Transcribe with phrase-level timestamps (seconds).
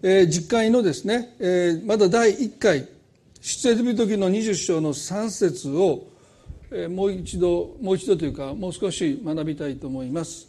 [0.00, 2.86] えー、実会のですね、えー、まだ第1回
[3.40, 6.06] 出エジプト記の20章の3節を、
[6.70, 10.46] えー、もう一度もう一度というかもう少し学びたいと思います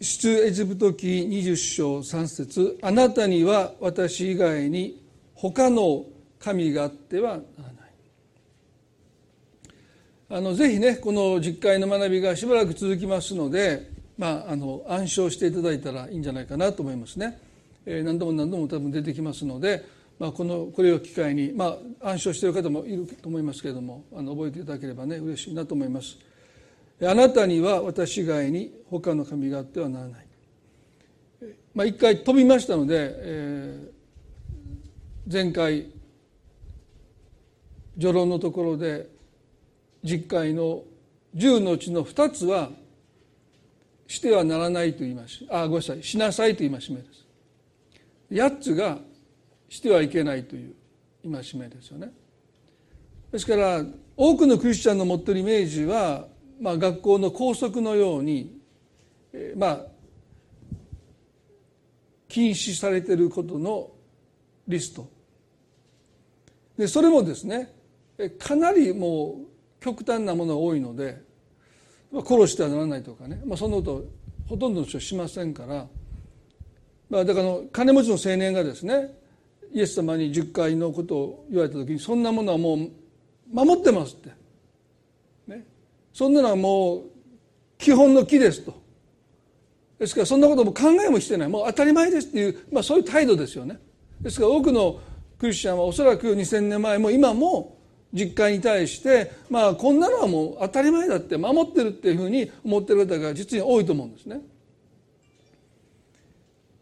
[0.00, 5.02] 出エジプト記20章3節あなたには私以外に
[5.34, 6.04] 他の
[6.38, 7.90] 神があってはならない」
[10.28, 17.45] あのぜひねこの実会の学びがしばらく続きますので、まあ、あの暗唱していただいたらいいんじゃないかなと思いますね。
[17.86, 19.84] えー、何度も何度も多分出てきますので、
[20.18, 26.18] まあ、このこれを機会に、まあ、暗唱している方もいると思いますけれどもあの覚えていただければね嬉しいなと思います。
[27.02, 30.26] あなたには私以外に他の神があってはならない。
[31.74, 35.90] まあ、一回飛びましたので、えー、前回
[37.98, 39.10] 序論のところで
[40.02, 40.84] 実会の
[41.34, 42.70] 10のうちの2つは
[44.06, 47.25] してはならないと言いましあごめんなさいしなさいと言いう戒めです
[48.30, 48.98] 8つが
[49.68, 50.74] してはいけないという
[51.22, 52.12] 戒めですよね。
[53.32, 53.84] ですから
[54.16, 56.26] 多くのクリスチャンの持ってるイメージは、
[56.60, 58.60] まあ、学校の校則のように、
[59.32, 59.86] えー、まあ
[62.28, 63.90] 禁止されていることの
[64.66, 65.08] リスト。
[66.78, 67.74] でそれもですね
[68.38, 71.22] かなりもう極端なものが多いので
[72.12, 74.04] 殺してはならないとかね、まあ、そんなこと
[74.48, 75.86] ほとんどの人はしませんから、
[77.08, 79.14] まあ、だから金持ちの青年がですね
[79.72, 82.90] イエス様に10回のことを言われた時にそんなものはもう
[83.52, 84.30] 守ってますって、
[85.46, 85.64] ね、
[86.12, 87.02] そんなのはもう
[87.78, 88.74] 基本の木ですと。
[89.98, 91.48] ですからそんなことも考えもしてない。
[91.48, 93.78] もう当たり前ですっていう、まあ、そういう態度ですよね。
[94.20, 95.00] ですから多くの
[95.38, 97.78] クリスチャンはおそらく2000年前も今も
[98.12, 104.40] 実家に対してまあこんなのはもう当たり前だって守ってるっていうふうに思ってる方が実に多いと思うんですね。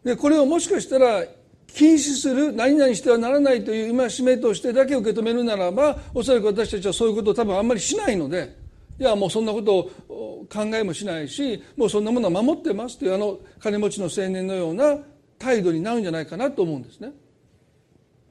[0.05, 1.25] でこれをもしかしたら
[1.67, 8.55] 禁止する何々してはならないという戒めとしてだけ受け止めるならばおそらく私たちはそういうことを多分あんまりしないので
[8.97, 9.77] いやもうそんなこと
[10.07, 14.99] を考えもしないしもうそんなものは守ってますというあの金持ちの青年のような
[15.39, 17.11] 態度になるんじゃないかなと思うんですね。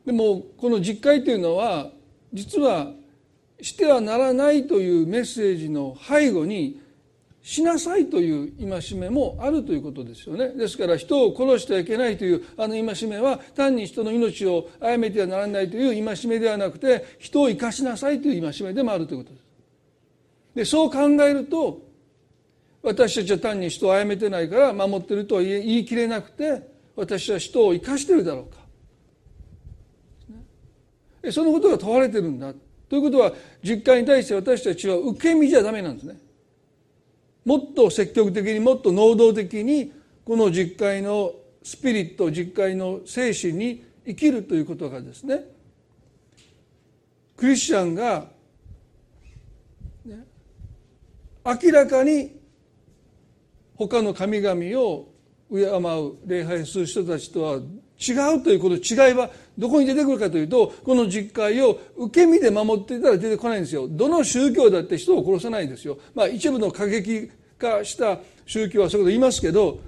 [0.07, 1.91] でもこの実会というのは
[2.33, 2.93] 実は
[3.61, 6.81] してはならないというメッセージの背後に
[7.45, 10.49] しなさいという戒めもあるということですよね。
[10.49, 19.45] ですから人を殺してはいけないというあの戒めは単に人の命を殺めてはならないという戒めではなくて人を生かしなさいという戒めでもあるということです。
[20.55, 21.83] でそう考えると
[22.83, 26.67] 私たちは単に人を殺めてないから守ってるとは言い切れなくて
[26.97, 28.55] 私は人を生かしてるだろう
[31.23, 31.31] か。
[31.31, 32.55] そのことが問われてるんだ。
[32.89, 36.24] ということは実会に対して私たちは受け身じゃダメなんですね。
[37.45, 39.93] もっと積極的にもっと能動的に
[40.25, 41.33] この実会の
[41.63, 45.45] スピリット実会の精神に生きるということがですね
[47.37, 48.27] クリスチャンが、
[50.05, 50.25] ね、
[51.45, 52.37] 明らかに
[53.77, 55.09] 他の神々を
[55.51, 63.87] 敬う礼拝する人たちとは違うということ違いはどこに出てくるかというとこの実会を受け身で守っていたら出てこないんですよ。
[63.89, 65.99] どの宗教だって人を殺さないんですよ。
[66.15, 69.81] まあ一部の過激化した宗教はそういうこと言いますけど、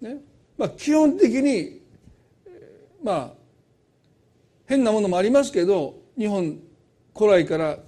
[0.00, 0.18] ね。
[0.56, 1.80] まあ、基本的に
[3.02, 3.30] まあ
[4.66, 6.58] 変なものもありますけど日本
[7.16, 7.78] 古来から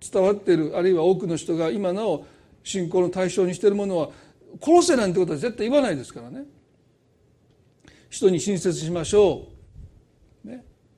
[0.00, 2.26] 伝わっているあるいは多くの人が今なお
[2.64, 4.08] 信仰の対象にしているものは
[4.60, 6.44] 殺せなんてことは絶対言わないですからね。
[8.10, 9.51] 人に親切しましょう、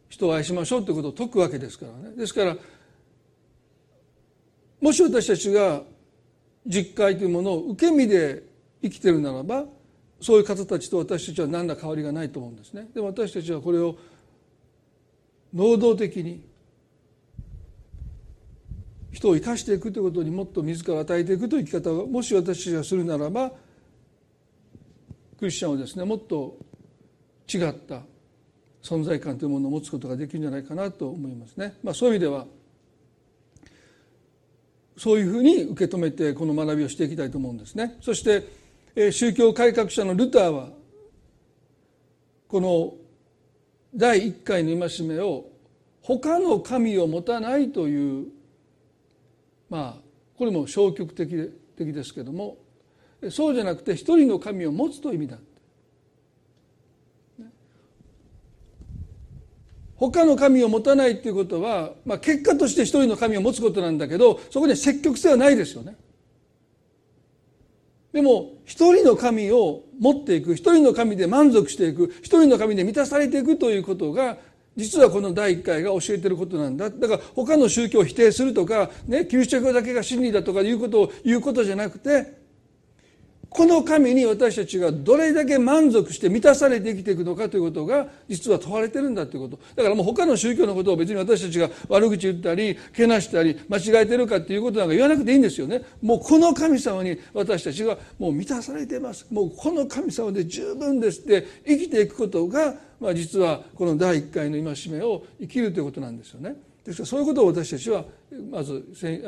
[0.08, 2.16] 人を愛しましょうということを説くわけですからね。
[2.16, 2.56] ですから
[4.80, 5.82] もし私たちが
[6.66, 8.42] 実会というものを受け身で
[8.82, 9.64] 生きてるならば
[10.20, 12.88] そういう方たちと私たちは何ら変わりがないと思うんですね。
[12.94, 13.96] でも私たちはこれを
[15.52, 16.44] 能動的に
[19.12, 23.52] 人を生かしていくということにもっと自ら与えていくという生き方をもし私たちがするならば
[25.38, 26.56] クリスチャンはですねもっと
[27.52, 28.00] 違った
[28.84, 31.74] 存在感というものを持つことができるんじゃないかなと思いますね。
[31.82, 32.46] まあ、そういう意味では
[34.98, 37.96] そういうふうに受け止めてこの学びをしていきたいと思うんですね。
[38.02, 38.46] そして
[39.10, 40.68] 宗教改革者のルターは
[42.46, 42.94] この
[43.96, 45.46] 第1回の戒めを
[46.02, 48.26] 他の神を持たないという
[49.70, 50.02] まあ
[50.36, 52.58] これも消極的的ですけども
[53.30, 55.38] そうじゃなくて一人の神を持つという意味だ
[60.10, 65.96] 他の神を持たないっていうことは、まあ、結果として一人の神を持つことなんだけどそこには積極性はないですよね。
[68.12, 74.36] でも一人の神を持っていく一人の神で満足していく一人の神で満たされていくということが
[74.76, 82.43] 実はこの第一回が教えてることなんだだから他の宗教を否定するとか、ね、キリスト教だけが真理だとかいうことを言うことじゃなくて
[83.54, 106.56] この神に私たちがどれだけ満足して満たされて生きていくのかということが実は問われてるんだということだからもう他の宗教のことを別に私たちが悪口言ったりけなしたり間違えてるかっていうことなんか言わなくていいんですよねもうこの神様に私たちがもう満たされていますもうこの神様で十分ですって生きていくことが、まあ、実はこの第一回の戒めを生きるということなんですよね。
[106.84, 108.04] ですからそういうことを私たちは
[108.50, 109.22] まず先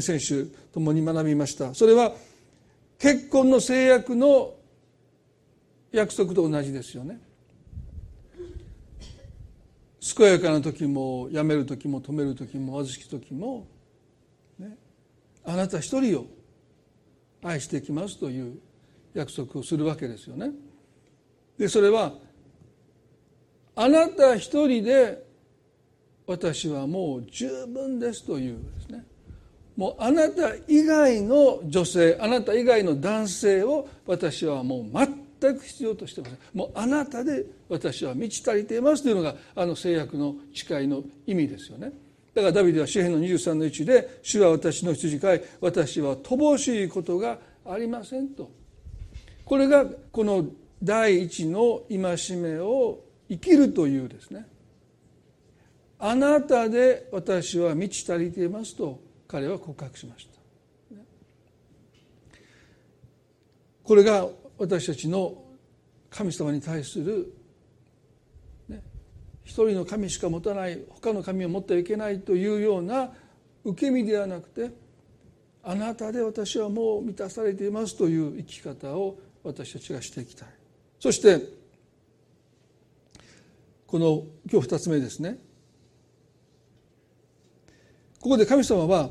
[0.00, 1.74] 々週共に学びました。
[1.74, 2.14] それは
[2.98, 4.54] 結婚の制約の
[5.92, 7.20] 約束と同じですよね。
[10.14, 13.66] 健やかな時もやめる時も止める時も貧しき時も、
[14.58, 14.76] ね、
[15.44, 16.26] あなた一人を
[17.42, 18.58] 愛してきますという
[19.14, 20.52] 約束をするわけですよね。
[21.58, 22.14] でそれは
[23.74, 25.26] あなた一人で
[26.26, 29.04] 私はもう十分ですというですね。
[29.76, 34.84] もうあなた以外の女性あなた以外の男性を私はもう
[35.40, 36.38] 全く必要としてません。
[36.54, 41.92] もうあなたで私は満ち足りていますというのがあの制約の誓いの意味ですよね。
[42.34, 48.50] だからダビデは詩篇の23の1で「主は私の羊飼い私は乏しいことがありません」と。
[49.44, 50.46] これがこの
[50.82, 54.46] 第一の戒めを生きるというですね。
[55.98, 59.05] あなたで私は満ち足りていますと。
[59.28, 60.36] 彼は告白しました。
[63.82, 64.28] これが
[64.58, 65.44] 私たちの
[66.10, 67.32] 神様に対する、
[68.68, 68.82] ね、
[69.44, 73.12] 一人の神しか持たない他の神を持ってはいけないというような
[73.64, 74.70] 受け身ではなくて
[75.62, 80.48] あなたで私はもう満たされていますという生き方を私たちがしていきたい。
[80.98, 81.40] そして
[83.86, 85.38] この今日二つ目ですね。
[88.26, 89.10] ここで神様は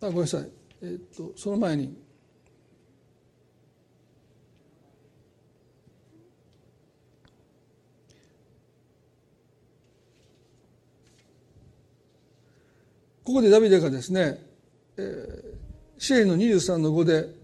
[0.00, 0.48] あごめんなさい、
[0.80, 1.92] え、っとその前に
[13.24, 14.38] ここでダビデがですね、
[14.96, 15.54] えー、
[15.98, 17.34] シェイの23の5で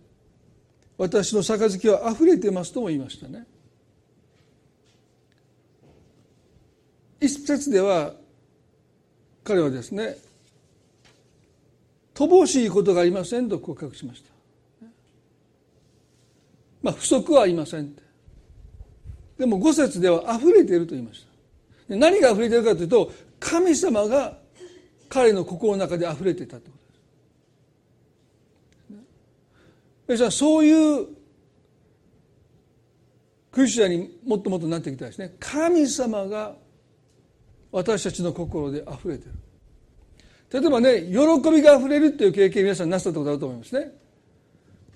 [0.96, 3.49] 「私の杯は溢れてます」とも言いましたね。
[7.20, 8.14] 一節では
[9.44, 10.16] 彼はですね
[12.14, 14.30] 乏しいことがありませんと告白しました。
[16.82, 17.94] まあ不足はありません
[19.38, 21.26] でも五節では溢れていると言いまし
[21.88, 21.96] た。
[21.96, 24.38] 何が溢れているかというと神様が
[25.08, 26.78] 彼の心の中で溢れていたというこ
[30.06, 30.30] とです。
[30.30, 31.06] そういう
[33.50, 35.34] クリスチャンにもっともっとなっていきたいですね。
[35.40, 36.54] 神様が
[37.72, 39.32] 私たちの心で溢れてる。
[40.60, 43.92] 例えばね喜びが溢れるっていう経験皆さんなさったことあると思いますね、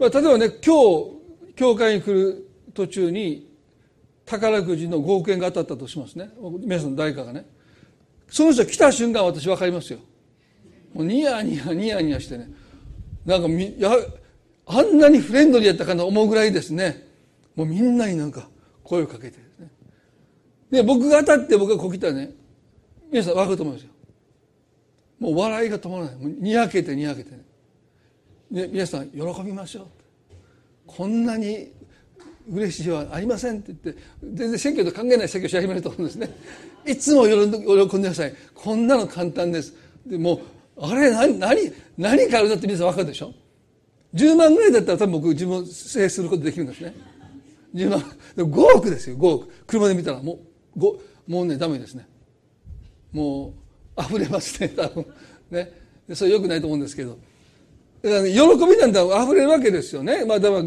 [0.00, 3.54] まあ、例えばね今日教会に来る途中に
[4.26, 6.30] 宝くじの5億円が当たったとしますね。
[6.60, 7.46] 皆さん誰かがね。
[8.28, 9.98] その人来た瞬間私分かりますよ。
[10.92, 12.50] もうニヤニヤニヤニヤしてね。
[13.24, 13.92] なんかみや
[14.66, 17.06] あんなにフレンドリーやったかな思うぐらいですね。
[17.54, 18.48] もうみんなになんか
[18.82, 19.70] 声をかけてでね。
[20.70, 22.30] で僕が当たって僕がこう来たね。
[23.14, 23.90] 皆さん分かると思いますよ。
[25.20, 26.16] もう笑いが止まらない。
[26.16, 27.44] もうにやけてにやけてね。
[28.72, 29.86] 皆さん喜びましょう。
[30.84, 31.70] こんなに
[32.50, 36.28] 嬉しいはありませんって言って全然選挙と関係ない選挙し始めると思うんですね。
[36.84, 38.34] いつも喜んでください。
[38.52, 39.74] こんなの簡単です。
[40.04, 40.40] でも
[40.76, 43.32] あれ何何何かあるだって皆さん分かるでしょ。
[44.14, 46.92] 10万ぐらいだったら多分僕自分を制することできるんですね。
[47.76, 48.00] 10万。
[48.36, 49.48] 5億ですよ5億。
[49.68, 50.40] 車で見たらも
[50.74, 50.80] う
[51.28, 52.08] もうねダメですね。
[53.14, 53.54] も
[53.96, 55.06] う溢れますね多分。
[55.50, 55.72] ね。
[56.12, 57.16] それよくないと思うんですけど、
[58.02, 60.24] 喜びなんて溢れるわけですよね。
[60.26, 60.62] まあだから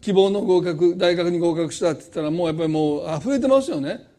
[0.00, 4.10] 希望の合格大学に合格したって言ったらもうやっぱりもう溢れてますよね。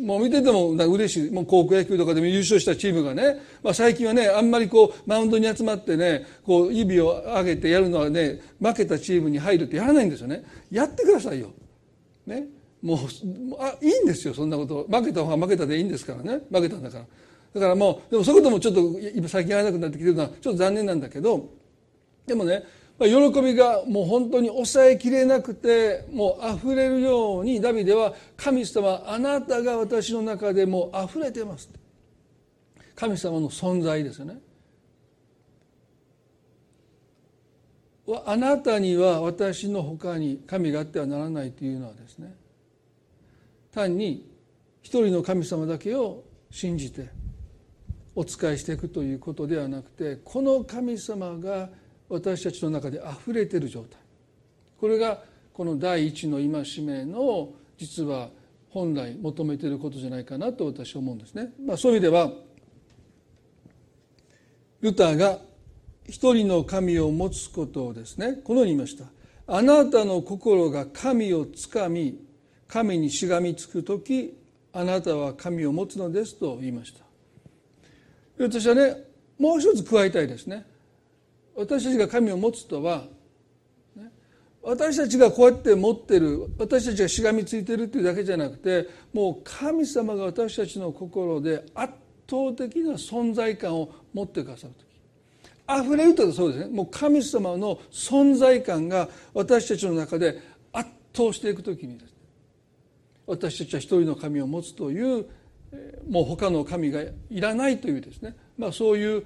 [0.00, 1.30] もう見てても嬉しい。
[1.30, 10.42] もう高校野球とかでも優勝したチームがね、まあ、最近はねあんまりこうマウンドに集まってねこう指を上げてやるのはね負けたチームに入るってやらないんですよね。
[10.70, 11.52] やってくださいよ。
[12.26, 12.46] ね。
[12.82, 12.98] もう
[13.58, 14.86] あいいんですよそんなこと。
[14.88, 16.40] 負けた方が負けたでいいんですからね。
[16.50, 17.04] 負けたんだから。
[17.54, 18.80] だからもうでもそういうこともちょっと
[19.14, 21.50] 今最近やらなくなってきてるのはちょっと残念なんだけど
[22.26, 22.64] でもね
[23.00, 23.08] 喜
[23.42, 31.68] びがもう本当に抑えきれなくてもう溢れるようにダビデは「神様あなたが私の中でもう溢れてます」
[32.94, 34.38] 神様の存在ですよね。
[38.26, 42.34] あなたには私のほかに神があってはならないというのはですね
[43.72, 44.30] 単に
[44.82, 47.08] 一人の神様だけを信じて
[48.14, 51.68] お仕えしていくということではなくてこの神様が
[52.08, 54.00] 私たちの中であふれている状態
[54.78, 55.22] これが
[55.52, 58.30] この第一の戒めの実は
[58.70, 61.52] 本来求めていることじゃないかなと私は思うんですね。
[61.64, 62.32] まあ、そういう意味では
[64.80, 65.38] ルターが
[66.08, 69.04] 一人の神を持つことをですねこのように言いました。
[69.46, 72.18] あなたの心が神をつかみ
[72.70, 74.36] 神にしがみつく時
[74.72, 77.00] あなたは神を持つのですと言いました。
[78.38, 78.96] 私はね
[79.38, 80.64] もう一つ加えたいですね。
[81.56, 83.04] 私たちが神を持つとは
[84.62, 91.94] 私たちがこうやって持ってる私たちがしがみついてるっていうだけじゃなくてもう神様が私たちの心で圧
[92.28, 95.82] 倒的な存在感を持ってくださる時。
[95.82, 96.72] 溢れるとそうですね。
[96.72, 100.40] もう神様の存在感が私たちの中で
[100.72, 102.19] 圧倒していく時にです
[103.30, 105.24] 私たちは一人の神を持つという
[106.08, 109.24] もう他の神がいらないというですね、まあ、そういう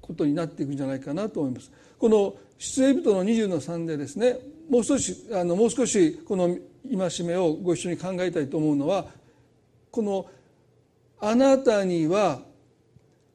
[0.00, 1.70] ことになっていくんじゃないかなと思います。
[1.96, 4.38] この出エビトの20の3でですね
[4.68, 6.56] もう少しあのもう少しこの
[6.90, 9.06] 戒めをご一緒に考えたいと思うのは
[9.92, 10.26] この
[11.20, 12.42] 「あなたには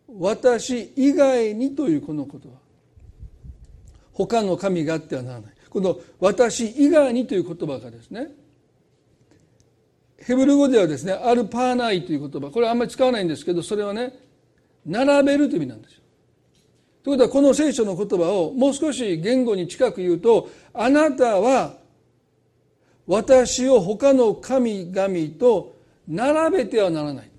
[0.10, 2.56] 私以外に」というこのことは
[4.12, 8.41] 他の神があってはならないこの「私以外に」という言葉がですね
[10.26, 12.50] ヘブル語ではですねアルパーナイという言葉。
[12.50, 14.14] これはあんまり使わないんですけどそれはね
[14.86, 16.02] 並べるという意味なんですよ。
[17.04, 21.78] ということはこの聖書の言葉をもう少し言語に近く言うとあなたは
[23.08, 25.76] 私を他の神々と
[26.08, 27.32] 並べてはならない。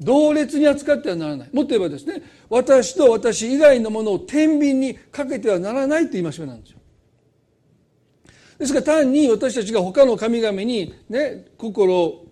[0.00, 1.50] 同列に扱ってはならない。
[1.52, 6.77] もっと言えばですね私と私以外のものを天秤にかけてはならないという戒めなんですよ。
[8.58, 12.26] ですから単に私たちが他の神々にね心を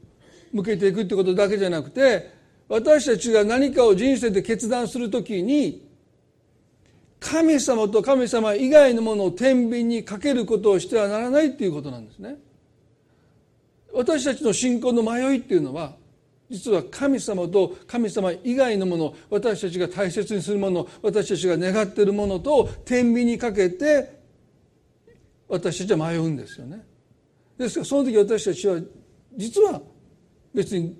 [0.52, 2.30] 向けていくってことだけじゃなくて
[2.68, 5.86] 私たちが何かを人生で決断するときに
[7.20, 12.36] 神様と神様以外のものを天秤にかけることをしてはならないっていうことなんですね。
[13.92, 15.94] 私たちの信仰の迷いっていうのは
[16.50, 24.15] 実は神様と神様以外のもの私たちが大切にするもの私たちが願っているものと天秤にかけて
[25.48, 26.84] 私たちは迷うんですよね
[27.58, 28.80] ですからその時私たちは
[29.36, 29.80] 実は
[30.54, 30.96] 別に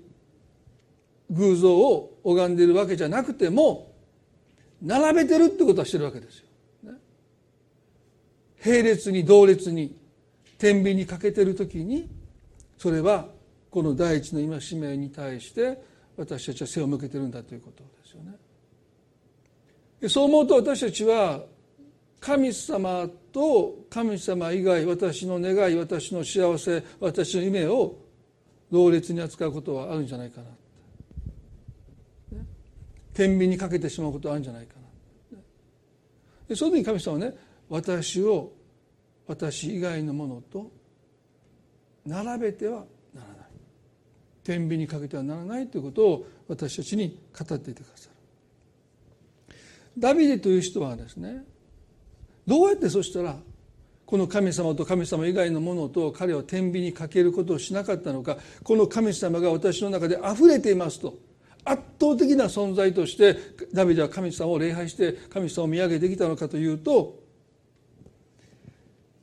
[1.29, 3.93] 偶像を拝んでいるわけじゃなくても
[4.81, 6.45] 並べてるってことはしてるわけですよ。
[8.65, 9.95] 並列に同列に
[10.57, 12.09] 天秤にかけてる時に
[12.77, 13.27] それは
[13.69, 15.81] この第一の戒めに対して
[16.15, 20.09] 私たちは背を向けてるんだということですよね。
[20.09, 21.43] そう思うと私たちは
[22.19, 27.95] 神様と神様以外私の願い私の幸せ私の夢を
[28.71, 30.47] 同列に扱うことはあるんじゃないかな。
[33.13, 34.73] 天秤にかけてしまうことはあるんじゃないか
[35.31, 35.39] な。
[36.47, 37.35] でその時に神様はね
[37.69, 38.51] 私を
[39.27, 40.71] 私以外のものと
[42.05, 43.37] 並べてはならない。
[44.43, 48.09] 天秤にかけてはならないということを私たちに語っていてくださ
[49.49, 49.55] る。
[49.97, 51.43] ダビデという人はですね
[52.47, 53.35] どうやってそしたら
[54.05, 61.15] この神様と神様以外のものと彼は天秤にかけることをしなかったのかこの神様が私の中で溢れていますと
[61.65, 63.35] 圧倒的な存在として
[63.73, 67.19] ダビデは神様を礼拝して神様を見上げてきたのかというと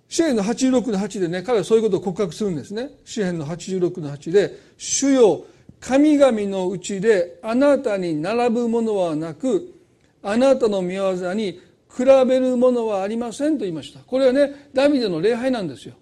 [0.07, 2.91] 詩篇の86の8でね彼はそういうことを告白するんですね。
[3.05, 5.47] 詩篇の86の8で「主よ
[5.81, 9.75] 神々のうちであなたに並ぶものはなく
[10.23, 11.61] あなたの御業に
[11.97, 14.01] 比べるものはありませんと言いました。
[14.01, 15.95] これはねダビデの礼拝なんですよ。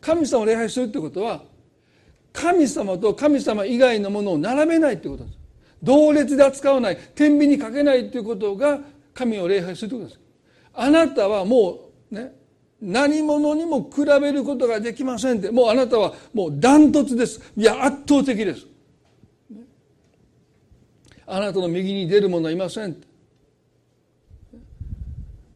[0.00, 1.42] 神様を礼拝するってことは
[2.32, 5.38] 神様と神様以外のものを並べないってことです。
[5.82, 8.80] 同列で扱わない天秤にかけないっていうことが
[9.14, 10.20] 神を礼拝するってことです。
[10.74, 12.34] あなたはもうね
[12.80, 15.50] 何者にも比べることができませんって。
[15.50, 17.40] もうあなたはもうダントツです。
[17.56, 18.66] いや圧倒的です。
[21.26, 22.96] あなたの右に出る者はいません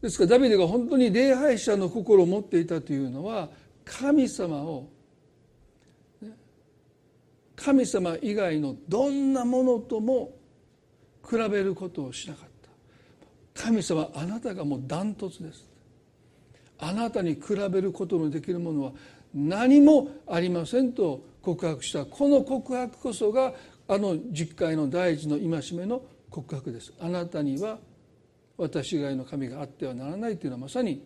[0.01, 3.49] ですからダビデが本当に礼拝者の心を持っていたというのは
[3.85, 4.89] 神様を
[7.55, 10.31] 神様以外のどんなものとも
[11.29, 12.49] 比べることをしなかっ
[13.53, 13.63] た。
[13.63, 15.69] 神様あなたがもうダントツです。
[16.79, 18.91] あなたに比べることのできるものは
[19.35, 22.05] 何もありませんと告白した。
[22.05, 23.53] この告白こそが
[23.87, 26.91] あの実会の第一の戒めの告白です。
[26.99, 27.77] あなたには
[28.61, 31.03] 私以外の神があってはならないというのはまさに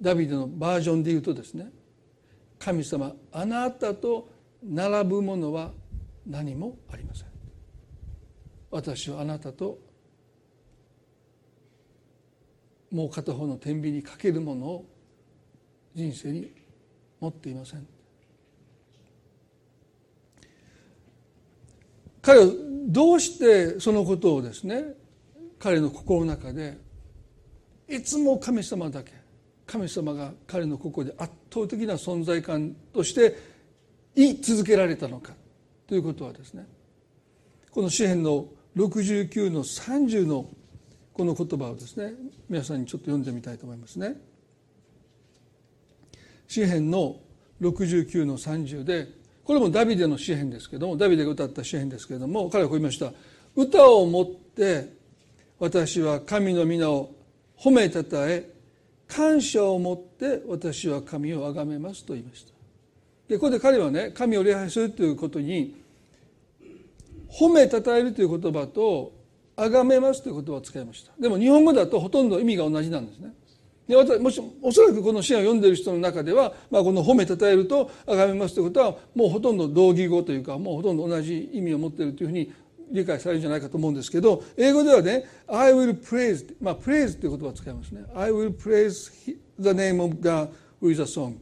[0.00, 1.68] ダビデのバージョンで言うとですね
[2.60, 4.28] 神様あなたと
[4.62, 5.72] 並ぶものは
[6.24, 7.26] 何もありません。
[8.70, 9.78] 私はあなたと
[12.92, 14.86] もう片方の天秤にかけるものを
[15.94, 16.52] 人生に
[17.18, 17.86] 持っていません。
[22.22, 22.46] 彼は
[22.86, 24.99] どうしてそのことをですね
[25.60, 26.76] 彼の心の中で
[27.86, 29.12] いつも神様だけ
[29.66, 33.36] 神様が彼の心で圧倒的な存在感として
[34.16, 35.34] 言い続けられたのか
[35.86, 36.66] ということはですね
[37.70, 40.48] この詩篇の69の30の
[41.12, 42.14] この言葉をですね
[42.48, 44.16] 皆さんにちょっと読んでみたいと思いますね。
[46.48, 47.16] 詩篇の
[47.60, 49.06] 69の30で
[49.44, 53.12] これもダビデの詩篇ですけどもダビデが歌った詩篇ですけれども彼はこう言いました
[53.54, 54.99] 「歌をもって
[55.60, 57.14] 私は神の皆を
[57.56, 58.48] 褒めたたえ
[59.06, 62.52] 感謝を持って私は神を崇めます」と言いました。
[63.28, 65.76] でここで彼はね神を礼拝するということに
[67.28, 69.12] 褒めたたえるという言葉と
[69.54, 71.12] 崇めますという言葉を使いました。
[71.20, 73.34] でも日本語だとほとんど意味が同じなんですね。
[73.86, 82.52] で私もしおそらくこの詩を読んでいる人の中では、まあ、この褒めたたえると崇めますということはもうほとんど同義語というかもうほとんど同じ意味を持っているというふうに
[82.90, 89.10] 理解されるんじゃないかと思うんですけど英語ではね「I will praise」まあ「praise」という言葉を使いますね「I will praise
[89.58, 90.48] the name of God
[90.82, 91.36] with a song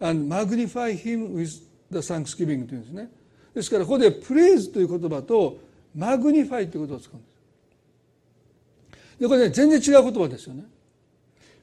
[0.00, 3.10] and magnify him with the thanksgiving」というんですね。
[3.54, 5.58] ですからここで「praise」という言葉と
[5.96, 7.34] 「magnify」ということを使うんです。
[9.20, 10.64] でこれね全然違う言葉ですよね。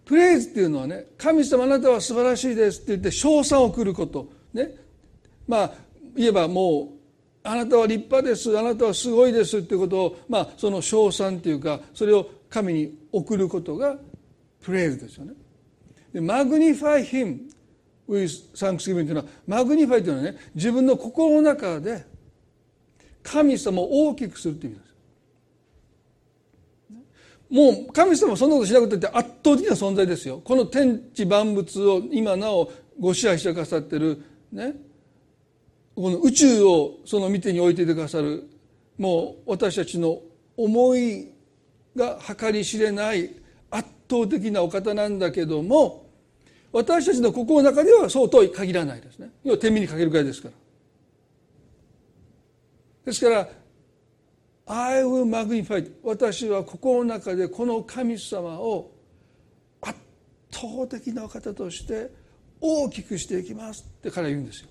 [0.05, 4.31] プレイズっていうのはね神様あなたは素晴らしいですって言って称賛を送ること。
[4.53, 4.75] ね。
[5.47, 5.73] まあ
[6.15, 7.00] 言えばもう
[7.43, 13.97] あなたは立派ですあなたはすごいですっていうことをまあその称賛っていうかそれを神に送ることが
[14.61, 15.33] praise ですよね。
[16.13, 17.39] でマグニファイ him
[18.07, 22.05] with thanksgiving というのは magnify というのはね自分の心の中で
[23.23, 24.91] 神様を大きくするという意味です。
[27.49, 34.73] もう神様そんなことしなくてって圧倒的な存在ですよこの天地万物を今なおご支配してくださってるね
[36.01, 38.49] この宇宙をその見てに置いていてくださる
[38.97, 40.19] もう私たちの
[40.57, 41.29] 思い
[41.95, 43.29] が計り知れない
[43.69, 46.09] 圧倒的なお方なんだけども
[46.71, 49.29] 私たちの心の中ではそうとは限らないですね。
[49.43, 50.53] 要は天秤にかけるぐらいですから。
[53.05, 53.49] ですから
[54.65, 58.91] I will magnify 私は心の中でこの神様を
[59.81, 59.99] 圧
[60.51, 62.09] 倒的なお方として
[62.59, 64.70] 大きくしていきますって彼は言うんですよ。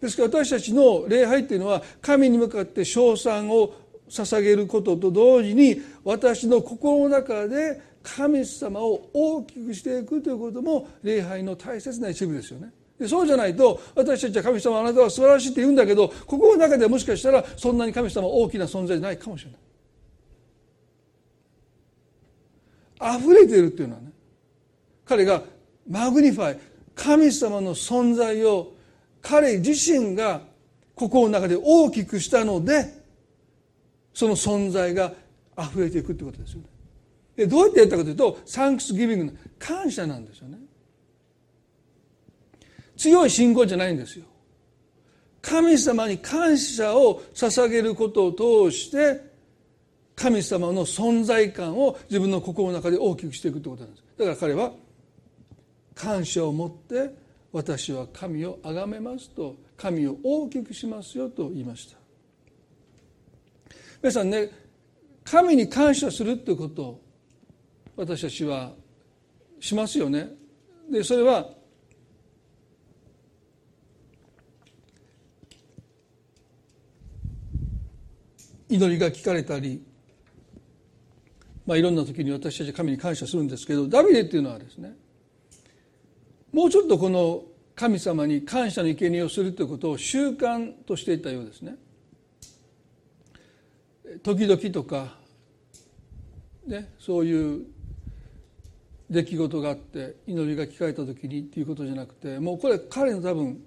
[0.00, 3.74] ですから私たちの礼拝っていうのは神に向かって称賛を
[4.08, 12.72] 捧げることと同時に私の心の中で神様を大きくしていくということも礼拝の大切な一部ですよね。
[13.06, 19.60] そうじゃないと私たちは神様あなたは素晴らしいって言うんだけど心の中ではもしかしたらそんなに神様大きな存在じゃないかもしれない。
[23.20, 24.10] 溢れているっていうのはね
[25.04, 25.42] 彼が
[25.88, 26.58] magnify
[26.96, 28.72] 神様の存在を
[29.22, 30.42] 彼自身が
[30.94, 32.92] 心の中で大きくしたので
[34.12, 35.12] その存在が
[35.56, 36.66] 溢れていくってことですよね。
[37.36, 40.58] でどうやってやったかというと thanksgiving の感謝なんですよね。
[42.96, 44.24] 強い信仰じゃないんですよ。
[45.40, 49.20] 神様に感謝を捧げることを通して
[50.16, 54.04] 神様の存在感を自分の心の中で大きくしていくということなんです。
[54.18, 54.72] だから彼は
[55.94, 57.14] 感謝を持って
[57.58, 61.98] 私は神を崇めますと神を大きくしますよと言いました。
[64.00, 64.48] 皆さんね
[65.24, 67.00] 神に感謝するということを
[67.96, 68.70] 私たちは
[69.58, 70.28] しますよね。
[70.88, 71.50] でそれは
[78.68, 79.82] 祈りが聞かれたり、
[81.66, 84.96] まあ、いろんな時に私たち神に感謝するんですけどダビデっていうのはですね
[86.58, 87.44] もうちょっとこの
[87.76, 91.76] 神様に感謝の生贄をするということを習慣としていたようですね。
[94.24, 95.18] 時々とか、
[96.66, 97.64] ね、そういう
[99.08, 103.62] 出来事があって祈りが聞かれた時にっていうことじゃなくてもうこれ彼の多分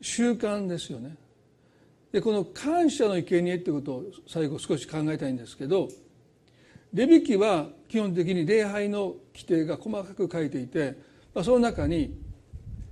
[0.00, 1.16] 習慣ですよね。
[2.12, 5.88] でこの感謝の生贄ってことを最後少し考えたいんですけど
[6.94, 12.18] レビ記は基本的に礼拝の規定が細かく書いていて、まあ、その中に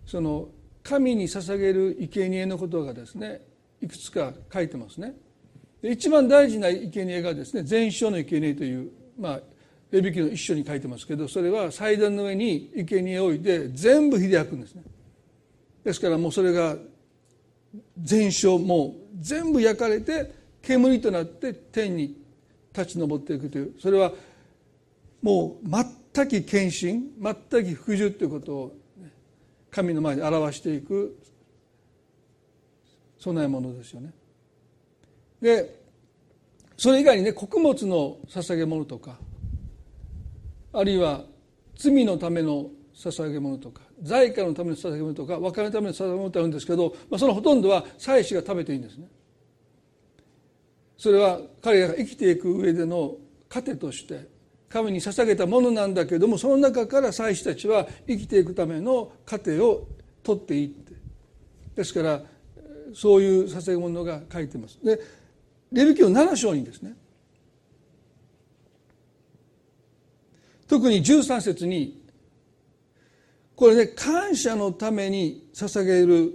[0.06, 0.48] その
[0.82, 3.42] 神に捧げる生贄のことがですね
[3.82, 5.14] いくつか書いてますね。
[5.82, 9.40] 一番大事な生贄がですね全焼の生贄という、まあ、
[9.90, 14.82] レビキの一緒に書いてますけどそれは祭壇の上に生贄を置いて全部火で焼くんですね
[15.84, 16.76] ですからもうそれが
[18.00, 22.16] 全焼もう全部焼かれて煙となって天に
[22.76, 24.12] 立ち上っていくというそれは
[25.22, 25.68] もう
[26.16, 28.76] 全く献身全く服従ということを
[29.70, 31.18] 神の前に表していく
[33.18, 34.12] 備え物ですよね。
[35.42, 35.84] で
[36.78, 39.18] それ以外にね穀物の捧げ物とか
[40.72, 41.24] あるいは
[41.74, 49.08] 罪のための捧げ物とか財貨のための捧げ物とか別れのための捧げ物ってあるんですけど、まあ、そのほとんどは祭司が食べていいんですね。
[50.96, 53.16] それは彼らが生きていく上での
[53.50, 54.35] 糧として
[54.68, 59.86] 神に捧げたものなんだけどもその中から祭司たちは生きていくための糧を
[60.22, 60.94] 取っていって
[61.76, 62.22] ですから
[62.94, 64.78] そういう捧げ物が書いてます。
[64.82, 65.00] で
[65.72, 66.94] レビキオ7章にですね
[70.68, 72.02] 特に13節に
[73.54, 76.32] これね感謝のために捧げる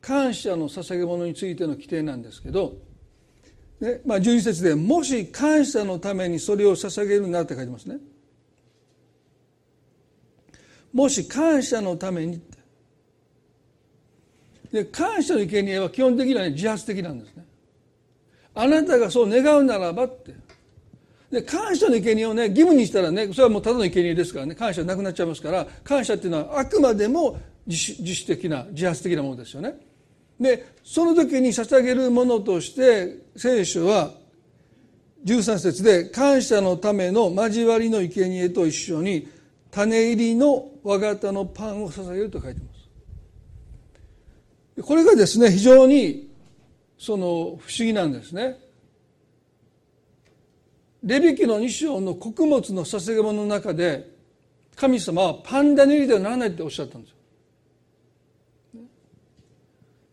[0.00, 2.74] 感謝の捧げ物についての規定なんですけど、
[3.80, 7.98] ねまあ、11節で「もし感謝のためにそれを捧げるな」って書いてますね。
[10.92, 12.40] もし感謝のために
[14.72, 17.44] で感謝の生贄は基本的には、ね、自発的なんですね。
[18.54, 20.34] あなたがそう願うならばって
[21.30, 29.89] で感謝の生贄をね義務にしたらねそれはもうただの生贄ですからね感謝なくなっちゃいますから感謝っていうのはあくまでも自主的な自発的なものですよね。
[30.40, 34.12] でその時に捧げるものとして聖書は
[35.24, 39.28] 13節で感謝のための交わりの生贄と一緒に
[39.70, 42.66] 種入りの和型のパンを捧げると書いてま
[44.78, 44.82] す。
[44.82, 46.30] これがですね非常に
[46.98, 48.58] その不思議なんですね。
[51.02, 54.10] レビキの2章の穀物の捧げ物の中で
[54.74, 57.16] 神様はパンダネリではならないっておっしゃったんですよ。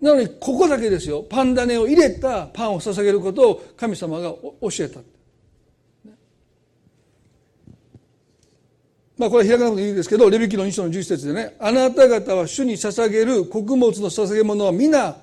[0.01, 1.23] なのにここだけですよ。
[1.23, 4.99] パンダネを入れたパンを捧げることを神様が教えた。
[9.17, 15.17] まあこれは開かなくていいですけどレビキの2章の11節でねあなた方は主に捧げる穀物の捧げ物は皆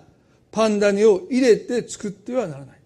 [0.51, 2.79] パンダネを入れて作ってはならない。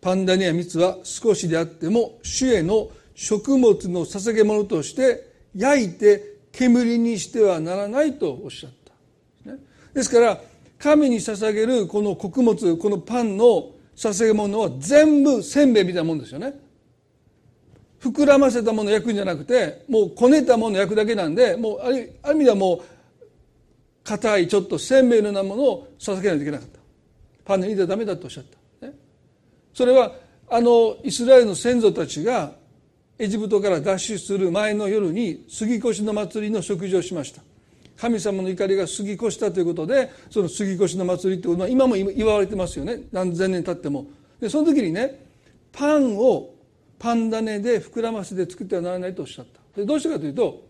[0.00, 8.79] パンダネや蜜は少しであっても主への食物の捧げ物として焼いて煙にしてはならないとおっしゃった。
[9.94, 10.40] ですから
[10.78, 16.54] 神に捧げるこの穀物このパンの捧げ物は全部せんべいみたいなもんですよね。
[18.00, 22.82] 膨らませたものを焼くんじゃなくてもうこねたものを焼くだけなんでもうある意味ではもう
[24.04, 26.80] 硬いちょっと鮮明のようなものを捧げないといけなかった。
[27.44, 28.44] パンに入れたらダメだとおっしゃっ
[28.80, 28.94] た、ね、
[29.74, 30.12] それは
[30.48, 32.52] あのイスラエルの先祖たちが
[33.18, 37.42] エジプトから脱出する前の夜に杉越の祭りの食事をしました。
[38.00, 43.02] 神様の怒りが過ぎ越したということでその杉越しの祭りってことは今も祝われてますよね。
[43.12, 44.06] 何千年経っても。
[44.40, 45.22] でその時にね
[45.70, 46.54] パンを
[46.98, 49.60] パン種で膨らませて作ってはならないとおっしゃった。
[49.78, 50.66] でどうしてかというと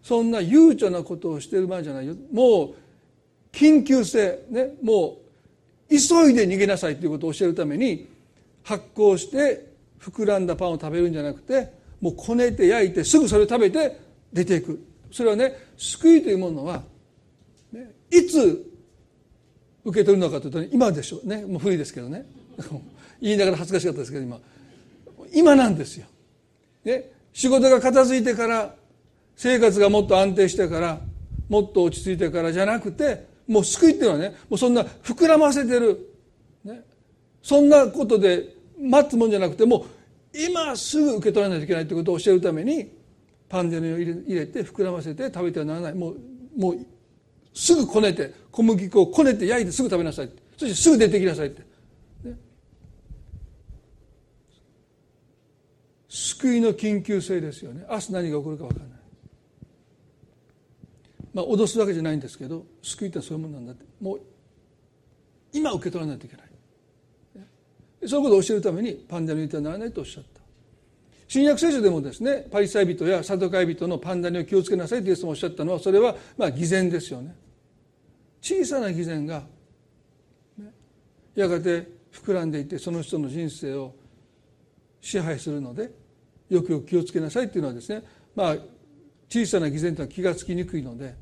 [0.00, 2.14] そんな悠長なことをしてる場合じゃないよ。
[2.32, 2.74] もう
[3.50, 5.18] 緊急性ねも
[5.88, 8.08] う急いで逃げなさいということを教えるために
[8.62, 9.66] 発酵して
[9.98, 13.98] 膨らんだパンを食べるんじゃなくてもうこねて焼いてすぐそれを食べて
[14.32, 14.89] 出ていく。
[15.10, 16.82] それはね救いというものは、
[17.72, 18.66] ね、いつ
[19.84, 21.26] 受け取るのかというと、ね、今でしょう。
[21.26, 22.26] ねもう古いですけどね。
[23.20, 24.40] 言いながら恥ずかしかったですけど今。
[25.32, 26.06] 今なんですよ、
[26.84, 28.74] ね、仕事が片付いてから
[29.36, 31.00] 生活がもっと安定してから
[31.48, 36.14] もっと落ち着いてからじゃなくてもう救いっていうのはねもうそんな膨らませてる、
[36.64, 36.82] ね、
[37.42, 39.84] そんなことで待つもんじゃなくてもう
[40.38, 42.90] 今すぐ受け取らないといけないということを教えるために
[43.50, 45.94] パンデネを入れて膨らませて食べてはならない。
[45.94, 46.16] もう
[46.56, 46.86] もう
[47.52, 51.62] すぐこねて小麦粉をこねて焼いてすぐ食べなさいそしてすぐ出てきなさいって、
[56.08, 57.84] 救いの緊急性ですよね。
[57.90, 58.98] 明日何が起こるか分からない。
[61.34, 63.84] まあ、脅すわけじゃないんですけど救いってそういうものなんだって。
[64.00, 64.20] もう
[65.52, 66.46] 今受け取らないといけない。
[68.06, 70.39] そういうことを教えるためにパンダに入れてはならないとおっしゃった。
[71.30, 77.36] 新約聖書でもですねパリサイ人やサドカイ人のパンダにを気をつけなさいとイエスもおっしゃったのはそれはまあ偽善ですよね。
[78.42, 79.44] 小さな偽善が、
[81.36, 83.94] やがて膨らんでいってその人の人生を
[85.00, 85.92] 支配するので
[86.48, 88.02] よくよく気をつけなさいっていうのはですね
[88.34, 88.56] まあ
[89.28, 91.14] 小さな偽善というのは気がつきにくいので、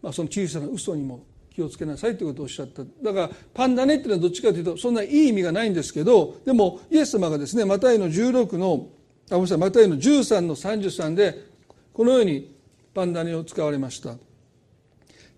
[0.00, 2.84] まあ、その小さな嘘にも気をつけなさいということをおっしゃった。
[2.84, 8.86] だからパンダネっていうのはどっちかというとそんないい意味がないんですけどでもイエス様がですねマタイの16の
[9.30, 9.58] あごめんなさい。
[9.58, 11.46] マタイの13の33で
[11.92, 12.54] このように
[12.94, 14.16] パンダネを使われました。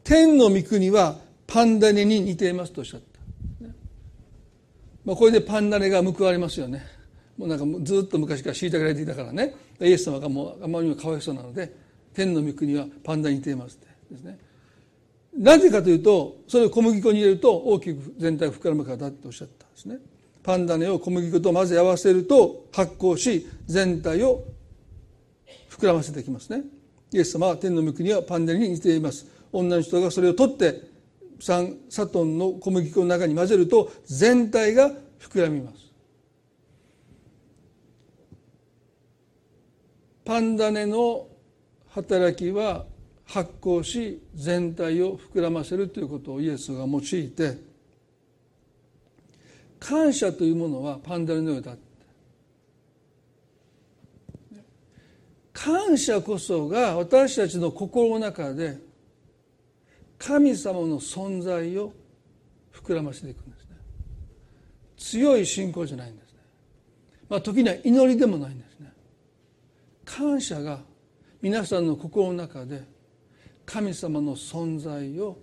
[0.02, 3.66] 天の御国はパンダネに似ていますとおっしゃった、
[5.04, 6.84] まあ、これでパンダネが報われますよね。
[7.38, 9.54] もうなんかずっと昔から虐げられていたからね。
[9.80, 11.72] イエス様がもうあまりにもかわいそうなので
[12.14, 13.86] 天の御国はパンダに似ていますって。
[14.12, 14.38] ですね。
[15.36, 19.98] なぜかというとそれを小麦粉に入れると大きく全体が膨らむからだとおっしゃったんですね。
[20.44, 24.44] パンダネを小麦粉と混ぜ合わせると発酵し全体を
[25.70, 26.62] 膨らませてきますね。
[27.12, 29.26] イエス様は天の御国はパンダネに似ています。
[29.52, 30.82] 女の人がそれを取って
[31.40, 35.76] サトンの小麦粉の中に混ぜると全体が膨らみます。
[40.26, 41.26] パンダネの
[41.88, 42.84] 働きは
[43.24, 47.73] 発酵し全体を膨らませるということをイエスが用いて
[49.84, 51.82] 感謝というものはパンダネのようだって。
[55.52, 58.78] 感謝こそが私たちの心の中で
[60.16, 61.92] 神様の存在を
[62.72, 63.76] 膨らませていくんですね。
[64.96, 66.38] 強い信仰じゃないんですね。
[67.28, 68.90] まあ時には祈りでもないんですね。
[70.06, 70.80] 感謝が
[71.42, 72.84] 皆さんの心の中で
[73.66, 75.36] 神様の存在を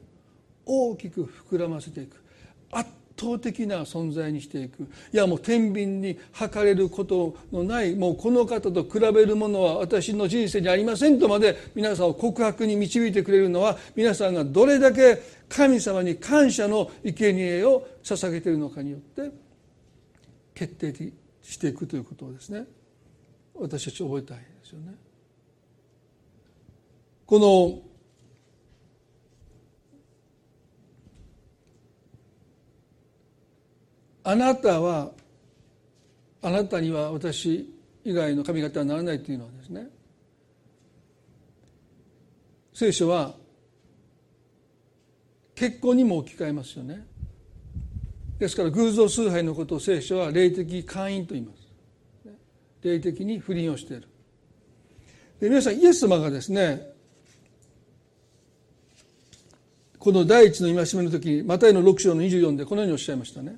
[0.65, 2.23] 大きく膨らませていく。
[2.71, 19.31] 圧倒的な存在にしていくいやもう天秤に測れることのないもうこの方と比べるものは私の人生にありませんとまで皆さんを告白に導いてくれるのは皆さんがどれだけ神様に感謝の生贄を捧げているのかによって
[20.53, 22.65] 決定していくということをですね
[23.55, 24.93] 私たち覚えたいですよね。
[27.25, 27.90] この
[34.23, 35.11] あなたは
[36.41, 39.87] あなたには私以外の神方はならないというのはですね。
[42.73, 43.35] 聖書は
[45.55, 47.05] 結婚にも置き換えますよね。
[48.39, 51.61] ですから偶像崇拝のことを聖書は霊的会員と言います。
[52.81, 54.07] 霊的に不倫をしている。
[55.39, 56.91] で皆さんイエス様がですね
[59.99, 63.57] この第一の戒めの時マタイの6章の24でこのようにおっしゃいましたね。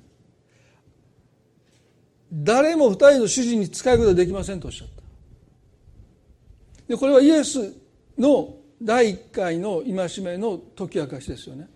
[2.36, 4.94] 誰も二人の主人に使うことはできませんとおっしゃった。
[6.88, 7.72] でこれはイエス
[8.18, 11.68] の第一回の戒めの解き明かしですよね。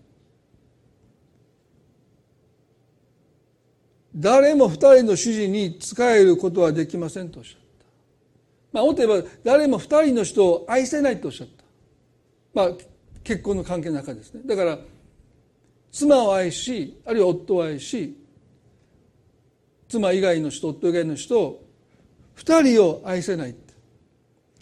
[4.16, 7.86] 誰も二人の主人に仕えることはできませんとおっしゃった。
[8.72, 11.62] まあもっと言えば誰も二人の人を愛せないとおっしゃった。
[12.52, 12.70] まあ
[13.22, 14.40] 結婚の関係の中ですね。
[14.44, 14.78] だから
[15.92, 18.16] 妻を愛しあるいは夫を愛し
[19.88, 21.60] 妻以外の人夫以外の人
[22.34, 23.54] 二人を愛せない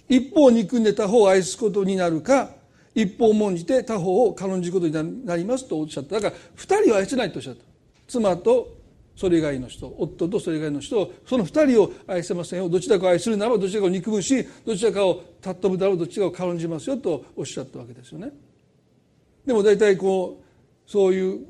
[0.08, 2.50] 一方憎んで他方を愛すことになるか
[2.94, 6.18] 一方重んじて他方を軽んじることになりますとおっしゃった。
[6.18, 7.64] だから二人を愛せないとおっしゃった。
[8.08, 8.74] 妻と
[9.14, 12.70] それ以外の人夫とそれ以外の人その二人を愛せませんよ。
[12.70, 18.32] どちらかを愛するならばどちらかを憎むしどちらかを尊ぶだろうどちらかを軽んじますよとおっしゃったわけですよね。
[19.44, 20.42] でも大体こ
[20.86, 21.44] うそういう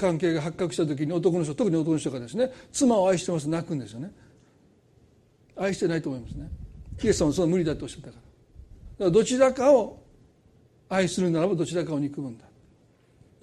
[0.00, 4.10] 関係が発覚した時に男の人特に男の人がですね妻を愛してます泣くんですよね。
[5.56, 6.48] 愛してないと思いますね。
[7.02, 8.20] イエス様はその無理だとおっしゃったから。
[8.20, 10.02] だからどちらかを
[10.88, 12.46] 愛するならばどちらかを憎むんだ。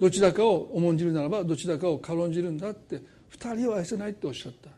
[0.00, 4.70] どちらかを重んじるならばどちらかを軽んじるんだって二人を愛せないっておっしゃった。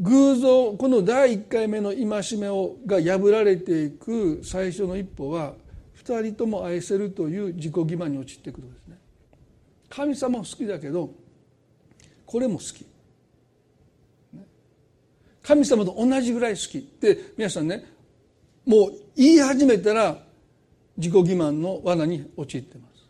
[0.00, 5.54] 偶像この第一回目の戒めをが破られていく最初の一歩は
[6.08, 8.96] 二人とも愛せるという自己欺瞞に陥っていくことですね。
[9.90, 11.10] 神様も好きだけど
[12.24, 12.86] これも好き。
[15.42, 16.88] 神様と同じぐらい好き。
[17.00, 17.84] で皆さんね
[18.64, 20.18] もう言い始めたら
[20.96, 23.04] 自己欺瞞の罠に陥ってます。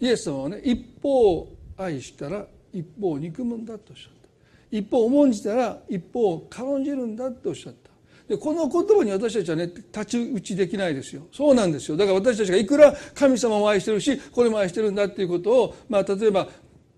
[0.00, 4.28] イエス様はね一方を愛したら一方憎むんだとおっしゃった。
[4.76, 7.83] 一方重んじたら一方軽んじるんだとおっしゃった。
[8.28, 11.26] でこの言葉に私たちはね太刀打ちできないですよ。
[11.30, 11.96] そうなんですよ。
[11.96, 16.48] だから私たちがいくら神様を愛してるしこれも愛してるんだっていうことをまあ例えば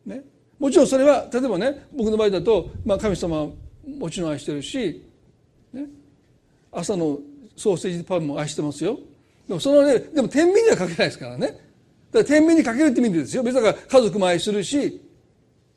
[0.05, 0.23] ね
[0.59, 3.49] もちろんそれは例えばね僕の場合だと、まあ、神様は
[3.99, 5.05] もちろん愛してるし、
[5.73, 5.87] ね、
[6.73, 7.19] 朝の
[7.57, 8.99] ソーセージパンも愛してますよ。
[9.49, 11.47] でもそのねでも天秤にはかけないですからね。
[11.49, 11.59] だか
[12.13, 13.43] ら天秤にかけるって意味ですよ。
[13.43, 15.03] 別にだから家族も愛するし、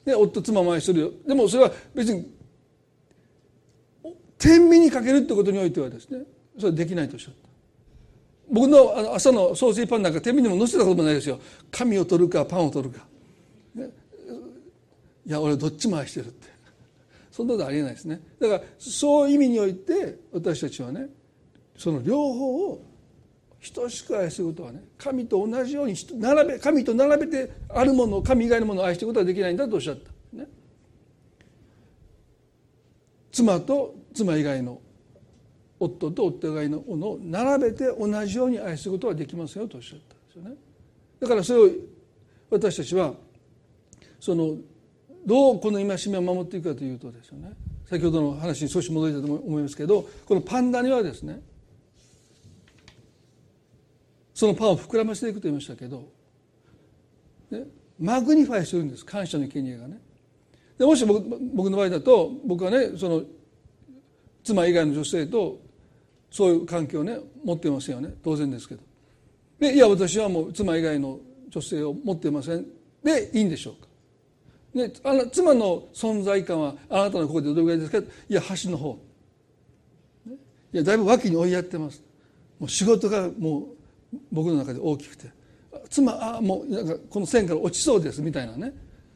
[0.05, 1.11] ね、夫妻も愛するよ。
[1.27, 2.38] でもそれは別に
[4.39, 6.23] 天秤にかけるってことにおいてはですね
[6.57, 7.49] それはできないとおっしゃった。
[8.51, 11.39] 僕のあの朝の総水パンなんか手秤にも載せたこともないですよ。
[11.69, 13.05] 紙を取るかパンを取るか、
[13.75, 13.89] ね、
[15.27, 16.47] いや俺どっちも愛してるって。
[17.31, 18.21] そんなことありえないですね。
[18.39, 21.07] だからそういう意味において私たちはね
[21.77, 22.81] その両方を
[23.73, 30.47] 等しく愛することはね神と同じように並べ神と並べてあるものを神以外のものを愛していくことはできないんだとおっしゃった、ね、
[33.31, 34.81] 妻と妻以外の
[35.79, 40.55] 夫と夫以外のものを並べて同じように愛することはできませんよとおっしゃったんですよね。
[41.19, 41.69] だからそれを
[42.49, 43.13] 私たちは
[44.19, 44.55] その
[45.25, 47.53] どうこの戒めを守っていくかというとですよね。
[47.89, 51.41] 先ほどの話に少し戻りたいと思いますけどこのパン種はですね
[54.33, 56.07] そのパンを膨らませていくと言いましたけど、
[57.49, 57.63] ね、
[57.99, 59.05] magnify するんです。
[59.05, 59.99] 感謝の生贄がね。
[60.77, 63.23] でもし僕僕の場合だと僕はねその
[64.43, 65.59] 妻以外の女性と
[66.31, 68.13] そういう関係をね持ってませんよね。
[68.23, 68.81] 当然ですけど。
[69.59, 72.65] でいや私はもう妻以外の女性を持ってません。
[73.03, 73.89] でいいんでしょうか。
[74.73, 77.97] ね、あの妻の存在感はあなたのここでどれぐらいですか？
[77.97, 78.99] いや橋の方、
[80.27, 82.03] いやだいぶ脇に追いやってます。
[82.59, 83.61] もう仕事がも
[84.13, 85.31] う僕の中で大きくて。
[85.89, 88.21] 妻あもうなんかこの線から落ちそうです。
[88.21, 88.73] みたいなね。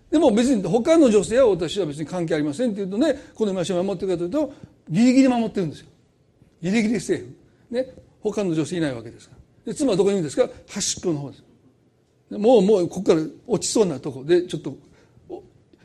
[0.10, 4.54] でも別に他の女性は私は別に関係ありませんって言うとねこの戒めを守ってるかというと
[4.90, 5.88] ギリギリ守ってるんですよ。
[6.62, 7.36] ギリギリセーフ。
[7.74, 7.94] ね。
[8.22, 9.74] 他の女性いないわけですから。
[9.74, 10.50] で妻はどこにいるんですか？
[10.68, 11.44] 端っこの方です。
[12.32, 14.24] もうもうここから落ちそうなとこ。
[14.24, 14.78] でちょっと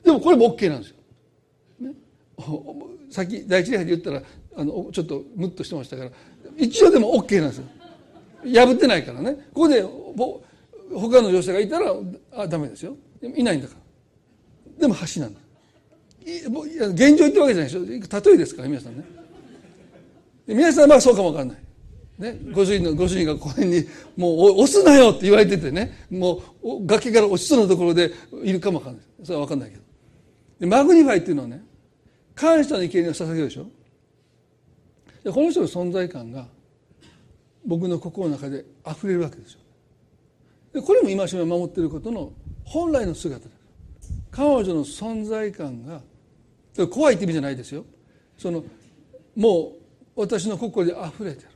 [0.04, 0.96] でもこれも OK なんですよ、
[1.80, 1.94] ね、
[3.10, 4.22] さっき第一礼拝で言ったら
[4.56, 6.10] あのちょっとムッとしてましたから。
[6.56, 7.64] 一応でも OK なんですよ。
[8.44, 9.34] 破ってないからね。
[9.52, 11.92] ここで他の女性がいたら
[12.32, 12.96] あダメですよ。
[13.22, 14.80] いないんだから。
[14.80, 15.40] でも橋なんだ。
[16.24, 18.20] 現状言ってるわけじゃないでしょ。
[18.20, 19.04] 例えですから皆さんね。
[20.46, 21.58] 皆さんはそうかもわかんない。
[22.18, 23.84] ね、ご主人のご主人がこの辺に
[24.16, 26.06] もう押すなよって言われててね。
[26.10, 29.02] もう崖から落ちそうなところでいるかもわかんない。
[29.22, 29.82] それはわかんないけど。
[30.60, 31.62] で magnify っていうのはね
[32.34, 33.66] 感謝の生贄を捧げるでしょ。
[35.24, 36.46] でこの人の存在感が
[37.66, 39.60] 僕の心の中で溢れるわけですよ
[40.72, 42.32] でこれも戒めを守っていることの
[42.64, 43.57] 本来の姿です
[44.30, 46.00] 彼女の存在感が
[46.86, 47.84] 怖いって意味じゃないですよ。
[48.36, 48.64] その
[49.36, 49.72] も
[50.16, 51.48] う私の心で溢れてる。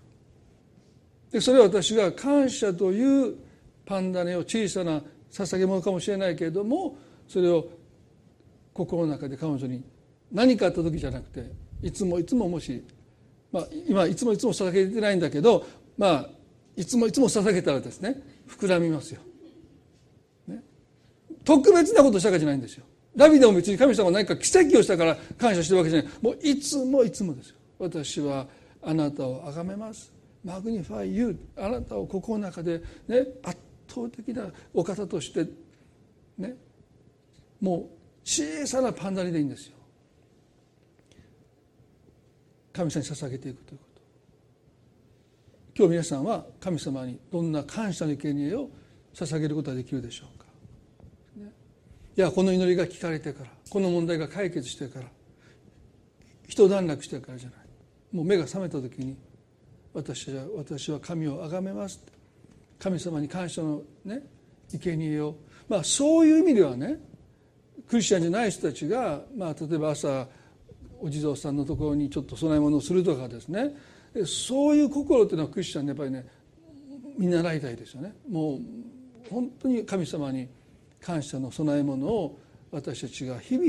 [1.33, 3.35] でそれは私が感謝という
[3.87, 7.67] パンダネを小さな捧げ物かもしれないけれどもそれを
[8.75, 9.83] 心の中で彼女に
[10.31, 11.51] 何かあった時じゃなくて
[11.83, 12.85] いつもいつももし、
[13.51, 16.29] まあ、今いつもいつも捧げてないんだけどまあ
[16.77, 18.17] いつもいつも捧げたらですね
[18.49, 19.21] 膨らみますよ、
[21.45, 22.85] 特別なことしたかじゃないんですよ。
[23.17, 26.13] ダビデも別に神様が何か奇跡をしたから感謝してるわけじゃない。
[26.21, 27.57] もういつもいつもですよ。
[27.79, 28.47] 私は
[28.83, 30.13] あなたを崇めます。
[30.45, 31.65] マグニファイユー。
[31.65, 35.47] あなたを心の中で、ね、圧倒的なお方として
[36.39, 36.57] ね
[37.61, 37.87] もう
[38.25, 39.75] 小さなパンダリでいいんですよ。
[42.73, 44.03] 神様に捧げていくということ。
[45.77, 48.71] 今日皆さんは神様にどんな感謝の生贄を
[49.15, 50.42] 捧げることができるでしょうか、
[52.14, 55.07] いやこの祈りが聞かれてからこの問題が解決してから
[56.46, 57.59] 一段落してからじゃない。
[58.14, 59.16] もう目が覚めた時に
[59.94, 62.05] 私は私は神を崇めます
[62.79, 64.22] 神様に感謝のね
[64.68, 65.37] 生贄を。
[65.68, 66.98] まあそういう意味ではね
[67.88, 70.27] クリスチャンじゃない人たちが、まあ、例えば朝
[71.01, 73.75] お地蔵さんのところにちょっと供え物をするとかですね。
[74.27, 76.27] そういう心っていうのはクリスチャンでやっぱりね
[77.16, 78.14] 見習いたいですよね。
[78.29, 78.61] もう
[79.31, 80.48] 本当に神様に
[81.05, 82.38] 感謝の供え物を
[82.71, 83.69] 私たちが日々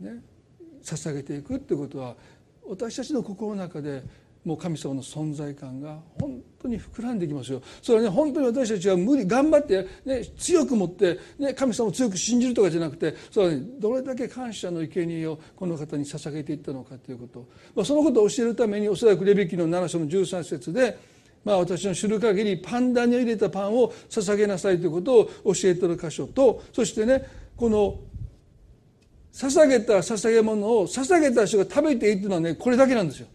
[0.00, 0.22] ね
[0.82, 2.14] 捧げていくってことは
[2.68, 4.02] 私たちの心の中で
[4.44, 7.62] もう神様の存在感が本当に膨らんでいきますよ。
[7.80, 20.98] それはね本当に私たちは無理頑張って、ね、強く持って、ね、神様を強く信じるとかじゃなくてそれは、ね、どれだけ感謝の生贄をこの方に捧げていったのかということ、まあ、そのことを教えるためにおそらくレビキの7章の13節で
[21.44, 27.24] まあ、私の知る限りパンダに入れたパンを捧げなさいということを教えている箇所とそしてね
[27.56, 27.98] この
[29.32, 33.26] 捧げた捧げ物を捧げた人が食べていいというのはねこれだけなんですよ。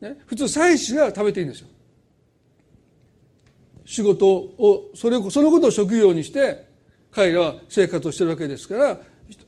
[0.00, 1.68] ね、普通祭司が食べていいんですよ
[3.84, 6.64] 仕事をそれそのことを職業にして
[7.10, 8.98] 彼らは生活をしてるわけですから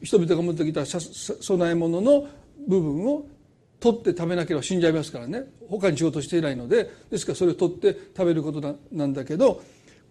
[0.02, 2.26] 人々が持ってきた供え物の
[2.68, 3.24] 部分を
[3.82, 5.42] 取って食べなければ死んじゃいますからね。
[5.68, 6.88] 他に仕事していないので。
[7.10, 9.62] ですからそれを取って食べることなんだけど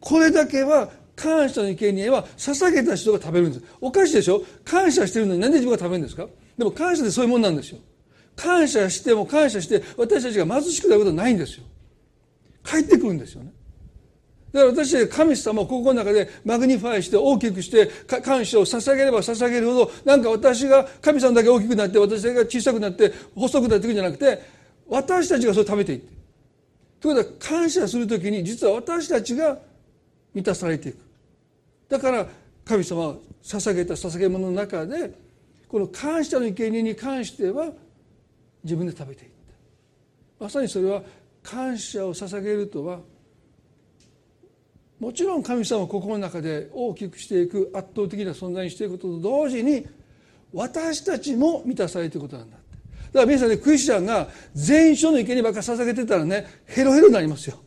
[0.01, 3.65] これだけは感謝の生贄は捧げた人が食べるんです。
[3.79, 4.43] おかしいでしょ？
[4.65, 6.27] 感謝してるのに何で自分が食べるんですか？
[6.57, 7.79] でも感謝ってそういうもんなんですよ。
[8.35, 11.63] 感謝しても感謝して私たちが貧しくなることはないんですよ。
[12.65, 13.51] 帰ってくるんですよね。
[14.53, 17.87] だから私は神様を心の中で magnify して大きくして
[18.21, 24.41] 感謝を捧げれば捧げるほどなんか私が神様だけ大きくなって私が小さくなって細くなっていくんじゃなくて
[24.89, 26.21] 私たちがそれを食べていって。
[26.99, 29.57] ということは感謝するときに実は私たちが
[30.33, 30.97] 満たされていく。
[31.89, 32.27] だから
[32.65, 35.11] 神様は捧げた捧げ物の中で
[35.67, 37.71] この感謝の生贄に関しては
[38.63, 39.31] 自分で食べていっ
[40.39, 40.43] た。
[40.43, 41.01] まさにそれは
[41.41, 42.99] 感謝を捧げるとは
[45.01, 49.87] もちろん神様を心の中で大きくしていく圧倒的な存在にしていくことと同時に
[50.53, 57.57] 私たちも満たされていくことなんだだから皆さんねクリスチャンが全書の生贄ばっか捧げてたらねヘロヘロになりますよ。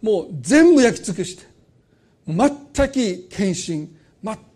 [0.00, 1.44] もう全部焼き尽くして
[2.24, 3.88] 全き献身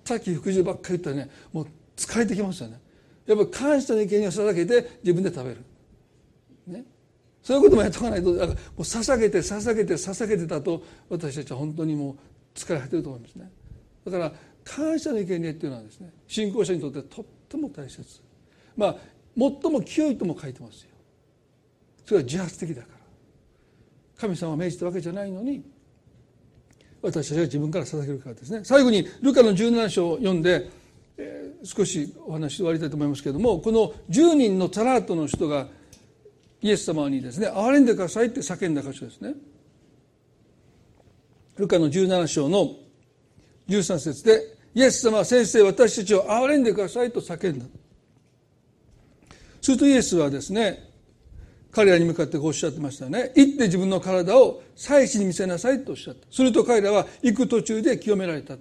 [0.06, 1.66] 全き服従ばっかり言ったらねもう
[1.96, 2.80] 疲れてきますよね。
[3.26, 5.64] やっぱり感謝の生贄を捧げて自分で食べる。
[6.68, 6.84] ね。
[7.44, 12.16] そういうこともやっとかないとだからもう捧げて捧げて捧げてたと私たちは本当にもう
[12.58, 13.52] 疲れ果てると思いますね。
[14.06, 14.32] だから
[14.64, 18.02] 感謝の生贄っていうのはですね信仰者にとってとっても大切。
[18.76, 18.96] まあ
[19.36, 20.88] 最も清いとも書いてますよ。
[22.06, 22.94] それは自発的だから。
[24.16, 25.62] 神様が命じたわけじゃないのに
[27.02, 28.64] 私たちが自分から捧げるからですね。
[28.64, 30.70] 最後にルカの17章を読んで、
[31.18, 35.68] えー、少しお話終わりたいと思いますけれどもこの10人のタラートの人が
[36.64, 39.34] イエス様にですね憐れんでくださいって叫んだ箇所ですね。
[41.58, 42.70] ルカの17章の
[43.68, 47.66] 13節でイエス様は先生私たちを憐れんでくださいと叫んだ。
[49.60, 50.88] するとイエスはですね
[51.70, 53.30] 彼らに向かってこうおっしゃってましたね。
[53.36, 56.26] 行って自分の体を祭司に見せなさいとおっしゃった。
[56.30, 58.56] すると彼らは行く途中で清められた。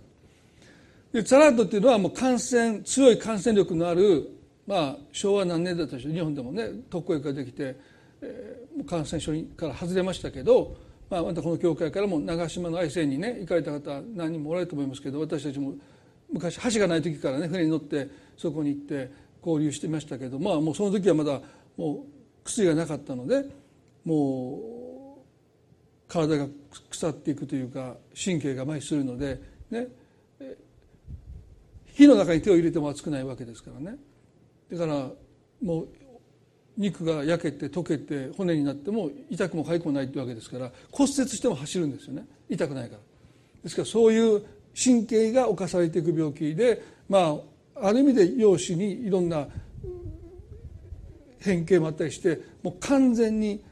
[1.13, 4.29] でサラットっていうのはもう感染強い感染力のある
[4.67, 6.13] まあ昭和何年だったでしょう。
[6.13, 7.92] 日本でもね特効薬ができて
[8.87, 10.75] 感染症から外れましたけど、
[11.09, 15.73] まあ、またこの教会からも長島の愛生にね行かれた方何人もおられると思いますけど私たちも
[16.31, 19.11] 昔橋がない時からね船に乗ってそこに行って
[19.45, 21.39] 交流してましたけどまあもうその時はまだ
[21.77, 21.99] もう
[22.43, 23.45] 薬がなかったので
[24.03, 25.21] もう
[26.07, 26.47] 体が
[26.89, 29.87] 腐っていくというか神経が麻痺するのでね
[31.93, 33.97] 火の中に手を入れても熱くないわけですからね。
[34.71, 35.09] だから
[35.61, 35.87] もう
[36.77, 42.25] 肉が焼けて溶けて骨になっても痛くも痒くもないってわけですから骨折しても走るんですよね。
[42.49, 43.01] 痛くないから。
[43.63, 44.43] ですからそういう
[44.75, 47.37] 神経が侵されていく病気でま
[47.75, 49.47] あある意味で容姿にいろんな
[51.39, 53.63] 変形もあったりしてもう完全に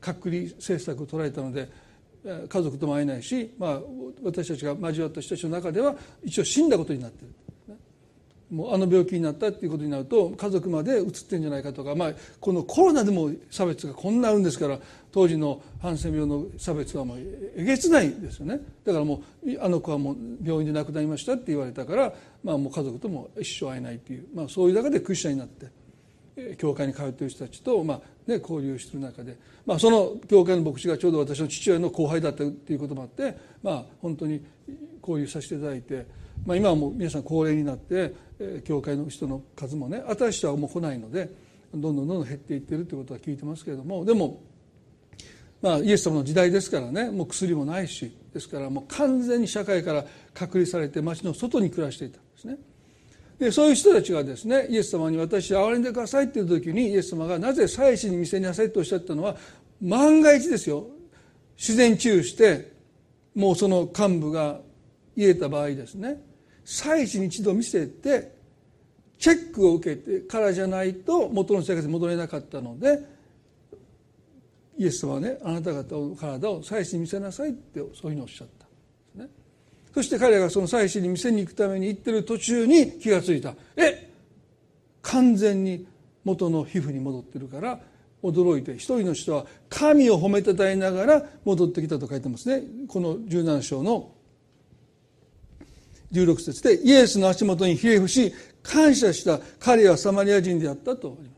[0.00, 1.68] 隔離政策を取られたので
[2.48, 3.80] 家族とも会えないし、まあ、
[4.22, 7.34] 私たちが交わった人たちの中では一応死んだことになっている。
[8.54, 14.78] もうあの病気になったっていうことになると家族までうつってんじゃないかとか、まあ、このコロナでも差別がこんなあるんですから
[15.10, 18.60] 当時のハンセン病の差別はもうえげつないですよね。
[18.84, 25.84] だからもうあの子はもう病院で亡くなりましたって言われたから、まあ、もう家族とも一生会えないっていう、まあ、そういう中でクリスチャンになって
[26.56, 29.36] 教会に通っている人たちと、まあね、交流している中で、
[29.66, 34.44] まあ、その教会の牧師がちょうど私の父親の後輩だったっていうこともあって、まあ、本当に
[35.00, 36.06] 交流させていただいて、
[36.44, 38.12] まあ、今はもう皆さん高齢になって
[38.64, 41.30] 教会の人の数もね新しい人はもう来ないので
[41.72, 44.40] どんどんどんどん減っていってるということは聞いてますけれどもでも、
[45.62, 52.58] まあ、イエス様の時代ですからねもう薬もないしですからもう完全に社会から隔離されて町の外に暮らしていたんですね。
[53.38, 59.36] でそういう人たちがですねイエス様に私憐れんでくださいっていう時にイエス様がなぜ祭司に見せなさいとおっしゃったのは
[59.82, 60.86] 万が一ですよ
[61.56, 62.72] 自然治癒して
[63.34, 64.60] もうその幹部が
[65.16, 66.22] 言えた場合ですね
[66.64, 68.32] 祭司に一度見せて
[69.18, 73.00] チェックを受けてからじゃないと元の生活に戻れなかったので
[74.76, 78.64] イエス様はねあなた方の体を祭司に見せなさいってそういうふうにおっしゃった
[79.22, 79.28] ね、
[79.94, 83.54] そして彼がその祭司に店に行くために行ってる途中に気が付いた。
[83.76, 84.10] え
[85.02, 85.86] 完全に
[86.24, 87.78] 元の皮膚に戻ってるから
[88.22, 92.66] 驚いて一人の人は神を褒めたたえながら戻ってきたと書いてますね。
[92.88, 94.13] この17章の
[96.14, 101.34] 16節でイエスの足元にひれ伏し感謝した彼はサマリア人であったとありま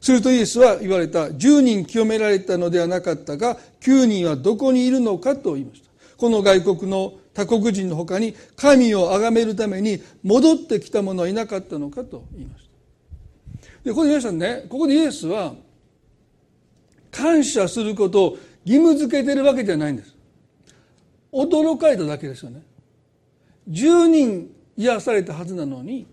[0.00, 0.06] す。
[0.06, 5.88] するとイエスは言われた10人清められたのではなかったが9人はどこにいるのかと言いました。
[6.16, 12.68] この外国の他国人のほかに神を崇めるために戻ってきた者はいなかったのかと言いました。
[13.84, 15.54] でここで皆さんねここでイエスは
[17.10, 20.14] 感謝することを義務付けてるわけじゃないんです。
[21.32, 22.62] 驚かれただけですよね。
[23.70, 26.06] 10人癒されたはずなのに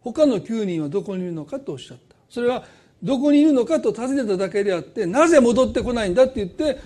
[0.00, 2.16] 他の9人はどこにいるのかとおっしゃった。
[2.28, 2.64] それは
[3.02, 6.78] どこにいるのかと尋ねただけであってなぜ戻ってこないんだって言って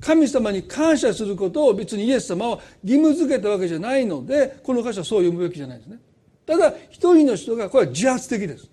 [0.00, 5.98] 神様に感謝することを別にイエス様は義務付けたわけじゃないのでこの箇所はそう読むべきじゃないですね。
[6.46, 8.68] ただ一人の人がこれは自発的です。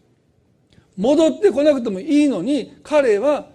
[0.95, 3.47] 戻ってこなくてもいいのに彼は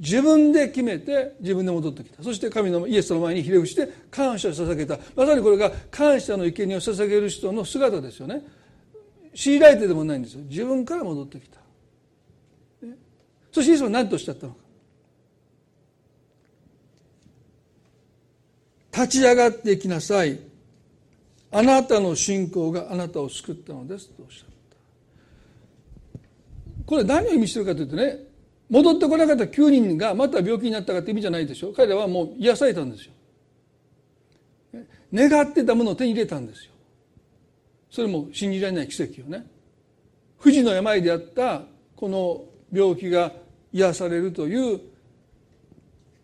[0.00, 2.22] 自分で決めて自分で戻ってきた。
[2.22, 4.98] そして神のイエスの前にひれ伏して感謝を捧げた。
[5.14, 8.42] まさにこれが感謝の生贄を捧げる人の姿ですよね。
[9.34, 10.42] 強いられてでもないんですよ。
[10.48, 11.58] 自分から戻ってきた、
[13.50, 14.58] そしてイエスは何とおっしゃったのか。
[18.94, 20.38] 立ち上がっていきなさい。
[21.50, 24.52] あなたの信仰があなたを救ったのですとおっしゃった。
[26.86, 28.31] これ何を意味してるかというとね
[28.72, 31.74] 戻ってこなかった9人がまた病気になったかって意味じゃないでしょ。
[31.76, 33.12] 彼らはもう癒されたんですよ。
[35.12, 36.72] 願ってたものを手に入れたんですよ。
[37.90, 39.44] それも信じられない奇跡をね。
[40.38, 41.64] 不治の病であった
[41.94, 43.32] この病気が
[43.74, 44.80] 癒されるという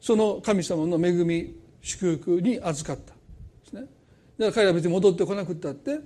[0.01, 3.19] その神様の恵み祝福に預かったで
[3.69, 3.83] すね。
[3.83, 3.91] だか
[4.39, 6.01] ら彼らは別に戻ってこなくったって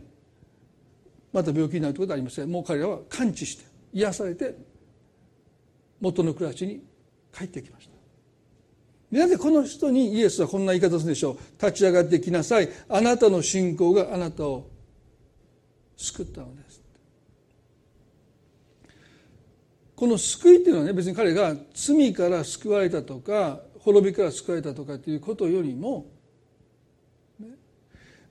[1.32, 2.51] また病気になるということはありません。
[2.51, 4.72] もう彼らは完治して癒されて
[6.03, 6.82] 元の暮らしに
[7.32, 7.92] 帰ってきました。
[9.16, 11.38] なぜこの人にイエスはこんな言い方するんでしょう。
[11.62, 12.68] 立ち上がってきなさい。
[12.88, 14.68] あなたの信仰があなたを
[15.96, 16.82] 救ったのです。
[19.94, 26.07] この救いっていうのはね別に彼が罪から救われたとか滅びから救われたとかっていうことよりも、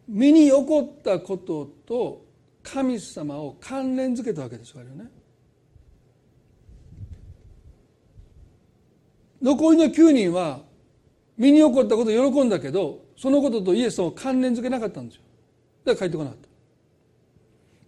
[0.08, 2.26] 身に起こったことと
[2.64, 5.10] 神様を関連づけたわけですよね。
[9.42, 10.62] 残りの9人は
[11.38, 15.22] 身に起こったことを喜んだけどそのこととイエスを関連づけなかったんですよ。
[15.86, 16.48] だから帰ってこなかった。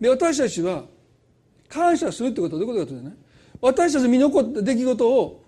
[0.01, 0.85] で私たちは
[1.69, 3.15] 感謝するってことはどういうことかというとね
[3.61, 5.43] 私たち身に起こった出来事を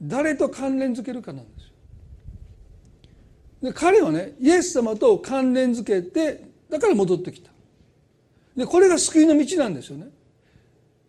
[0.00, 1.70] 誰と関連づけるかなんですよ。
[3.62, 7.50] で彼はねイエス様と関連づけてだから戻ってきた。
[8.56, 10.08] でこれが救いの道なんですよね。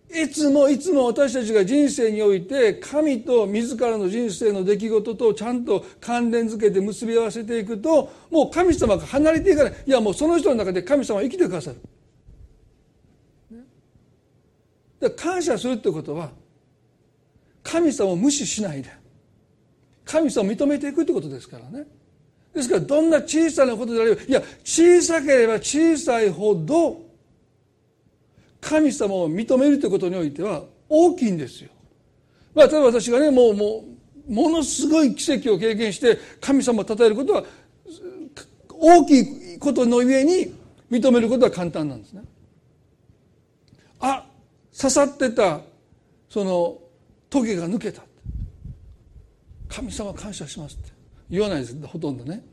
[0.09, 11.77] いつもいつも私たちが人生において神と自らの人生の出来事とちゃんと関連づけて結び合わせていくともう神様が離れていかないいやもうその人の中で神様は生きてくださる。
[14.99, 16.31] で感謝するってことは
[17.61, 18.89] 神様を無視しないで
[20.05, 21.85] 神様を認めていくってことですからね。
[22.53, 27.06] ですからどんな小さなことであればいや小さければ小さいほど
[28.67, 31.69] 神様を認めるということにおいては大きいんですよ。
[32.53, 33.85] まあ、例えば私がねもうも
[34.27, 37.45] うものすごい奇跡を経験して神様を称えることは
[38.67, 39.21] 大き
[39.55, 40.53] いことの上に
[40.91, 42.23] 認めることは簡単なんですね。
[44.01, 44.25] あ
[44.77, 45.61] 刺さってた
[46.29, 46.77] その
[47.29, 48.03] トゲが抜けた
[49.69, 50.91] 神様感謝しますって
[51.29, 52.43] 言わないですほとんどね。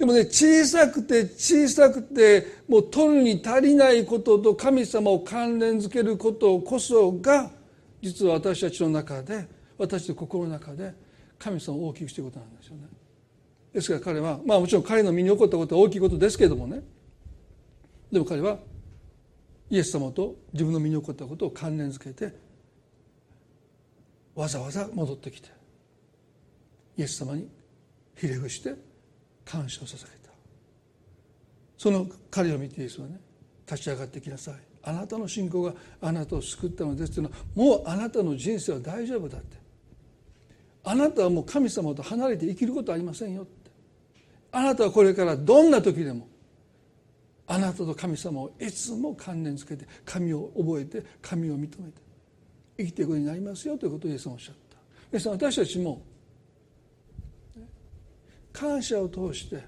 [0.00, 7.50] でもね小さくて小さくてもう取るに足りないことと神様を関連づけることこそが
[8.00, 9.46] 実は私たちの中で
[9.76, 10.94] 私の心の中で
[11.38, 12.84] 神様を大きくしていることなんですよね。
[13.74, 16.82] ですから彼はまあもちろん彼の身に起こったことは大きいことですけれどもね
[18.10, 18.56] でも彼は
[19.68, 22.34] イエス様と自分の身に起こったことを関連づけて
[24.34, 25.50] わざわざ戻ってきて
[26.96, 27.50] イエス様に
[28.16, 28.88] ひれ伏して
[29.50, 30.30] 感謝を捧げた。
[31.76, 33.18] その彼を見てイエスはね
[33.66, 34.54] 立ち上がってきなさい。
[34.82, 39.56] あなたの信仰があなたを救ったのですというのはもうあなたの人生は大丈夫だって。
[40.84, 43.70] あなたはもう神様と離れて生きることはありませんよって。
[44.52, 46.28] あなたはこれからどんな時でも
[47.46, 52.00] あなたと神様をいつも関連づけて神を覚えて神を認めて
[52.78, 54.76] 生きていくようになりますよということをイエスはおっしゃった。
[55.12, 56.02] 皆さん私たちも
[58.52, 59.62] 感謝を通して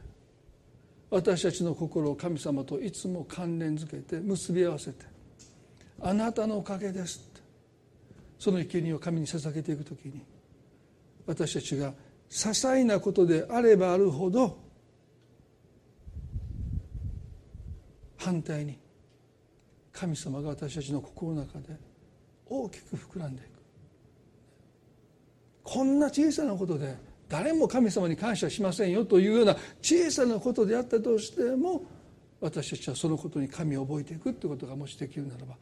[1.11, 5.05] 私たちの心を神様といつも関連づけて結び合わせて
[6.01, 7.41] あなたのおかげですって
[8.39, 10.23] その生贄を神に捧げていく時に
[11.27, 11.93] 私たちが
[12.31, 14.59] 些細なことであればあるほど
[18.17, 18.79] 反対に
[19.93, 21.77] 神様が私たちの心の中で
[22.47, 23.53] 大きく膨らんでいく。
[25.63, 26.97] こんな小さなことで
[27.33, 31.83] 誰も神様に感謝しませんよというような小さなことであったとしても
[32.43, 35.55] 私たちはそのことに神を覚えていくということがもしできるならば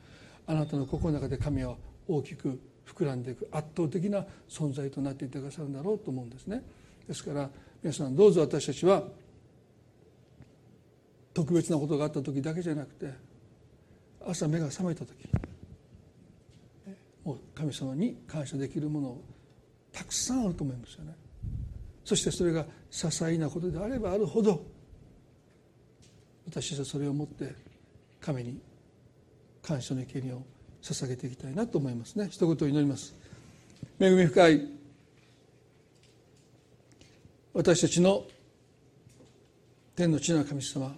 [0.49, 1.77] あなたの心の中で神は
[2.09, 6.65] 大きく膨らんでいく圧倒的な存在となっていってくださるんだろうと思うんですね。
[7.07, 7.49] ですから
[7.85, 9.05] 皆さんどうぞ私たちは
[11.33, 13.13] 特別なことがあった時だけじゃなくて
[14.27, 15.15] 朝目が覚めた時
[17.23, 19.19] もう神様に感謝できるもの
[19.93, 21.20] たくさんあると思いますよね
[22.05, 24.65] そしてそれが些細なことであればあるほど
[26.47, 27.55] 私はそれを持って
[28.21, 28.61] 神に
[29.63, 30.43] 感謝の生贄を
[30.83, 32.29] 捧げていきたいなと思いますね。
[32.31, 33.15] 一言祈ります。
[34.01, 34.67] 恵み深い
[37.53, 38.25] 私たちの
[39.95, 40.95] 天の地の神様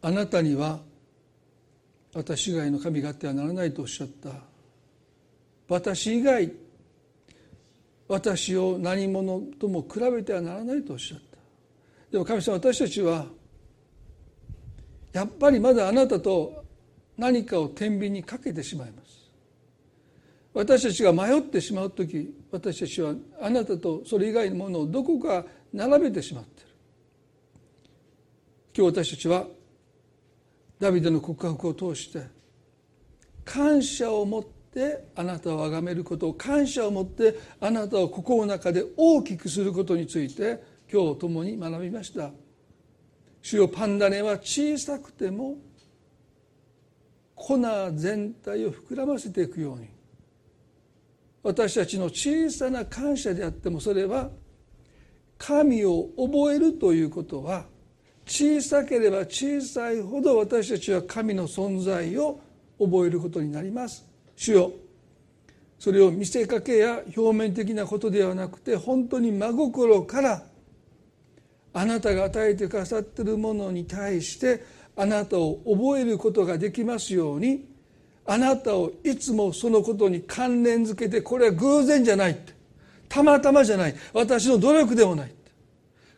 [0.00, 0.80] あなたには
[2.14, 4.30] 私以外の神があってはならないとおっしゃった
[5.72, 6.52] 私以外
[8.06, 11.38] 私を何者とも比べてはならないとおっしゃった。
[12.10, 13.24] でも神様私たちは
[15.14, 16.62] やっぱりまだあなたと
[17.16, 19.30] 何かを天秤にかけてしまいます。
[20.52, 26.70] 私たちが迷ってしまう時私たちはあなたとそれ以外のものをどこか並べてしまっている。
[28.76, 29.46] 今日私たちは
[30.78, 32.26] ダビデの告白を通して
[33.44, 42.30] 感謝を持ってあなたを崇めることを感謝を持ってあなたを心の中で大きくすることについて今日共に学びました。
[43.42, 45.56] 主よパンダネは小さくても
[47.34, 47.58] 粉
[47.94, 49.88] 全体を膨らませていくように。
[51.42, 54.30] 私たちの小さな感謝であってもそれは
[55.38, 57.66] 神を覚えるということは
[58.24, 62.40] 小さければ小さいほど私たちは神の存在を
[62.78, 64.11] 覚えることになります。
[64.36, 64.72] 主よ。
[65.78, 70.44] それを見せかけや表面的なことではなくて本当に真心から
[71.72, 74.64] あなたが与えてくださっているものに対して
[74.94, 77.64] あなたを覚えることができますように
[78.24, 82.52] あなたをいつもそのことに関連づけてこれは偶然じゃないって
[83.08, 85.34] たまたまじゃない私の努力でもない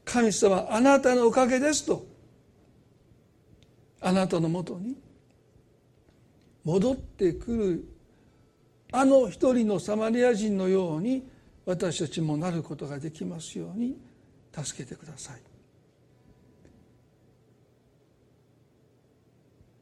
[0.04, 2.04] 神様あなたのおかげですと
[4.02, 4.94] あなたのもとに
[6.64, 7.93] 戻ってくる
[8.96, 11.28] あの一人のサマリア人のように
[11.66, 13.98] 私たちもなることができますように
[14.56, 15.40] 助けてください。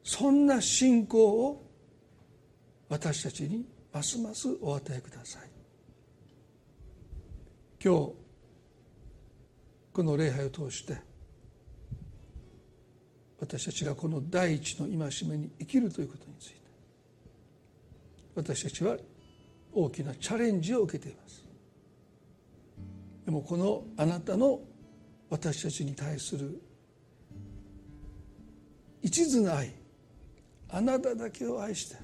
[0.02, 1.70] そんな信仰を
[2.88, 5.42] 私たちにますますお与えください。
[7.84, 8.12] 今日
[9.92, 10.96] この礼拝を通して
[13.38, 16.61] 私たちがこの第一の戒めに生きるということについて
[18.34, 18.96] 私たちは
[19.72, 21.44] 大きなチャレンジを受けています。
[23.24, 24.60] でもこのあなたの
[25.30, 26.60] 私たちに対する
[29.00, 29.72] 一途な愛
[30.68, 31.96] あなただけを愛して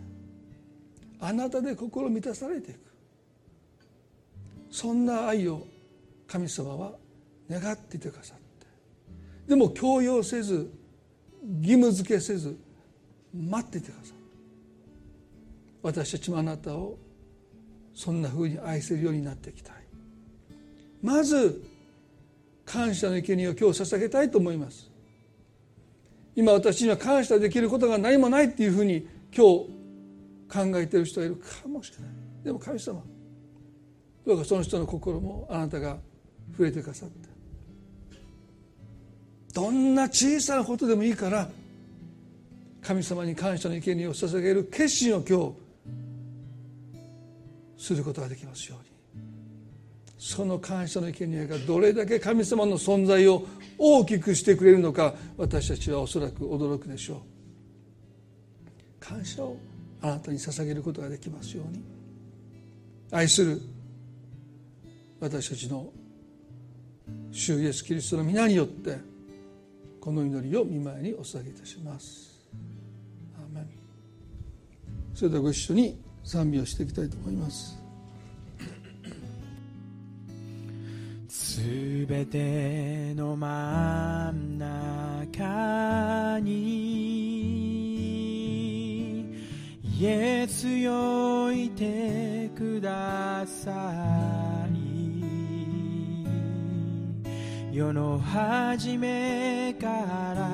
[1.21, 2.79] あなたで心満たされていく。
[4.71, 5.67] そんな愛を
[6.27, 6.93] 神様は
[7.51, 8.45] 願っていてくださって。
[9.49, 10.71] でも強要せず
[11.61, 12.57] 義務付けせず
[13.35, 14.18] 待っていてくださる
[15.83, 16.99] 私たちもあなたを
[17.95, 19.77] そんなふうに愛せるようになっていきたい。
[21.03, 21.63] まず
[22.65, 24.91] 感謝の生贄を今日捧げたいと思います。
[26.37, 29.07] 今私には感謝できることが何もないっていうふうに
[29.37, 29.79] 今日
[30.49, 32.11] 考えている人がいるかもしれない。
[32.45, 33.03] でも神様
[34.27, 35.99] どうかその人の心もあなたが
[36.53, 37.29] 触れてくださって。
[39.55, 41.51] どんな小さなことでもいいから
[42.83, 45.68] 神様に感謝の生贄を捧げる決心を今日
[47.79, 48.99] することができますように。
[50.19, 53.47] その感謝の生贄がどれだけ神様の存在を
[53.79, 57.19] 大きくしてくれるのか私たちはおそらく驚くでしょう。
[58.99, 59.57] 感謝を
[60.03, 61.83] あなたに捧げることができますように。
[63.13, 63.63] 愛する
[65.21, 65.91] 私たちの
[67.31, 68.99] 主イエスキリストの皆によって
[70.01, 72.29] この祈りを見舞いにお捧げいたします。
[75.15, 75.99] それではご一緒に
[76.29, 77.79] 賛美をしていきたいと思います。
[81.27, 86.59] すべての真ん中に
[89.83, 94.69] イエスよいてくださ
[97.73, 100.49] い世の初めから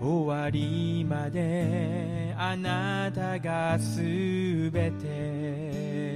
[0.00, 4.00] 終わりまであなたがす
[4.70, 6.14] べて。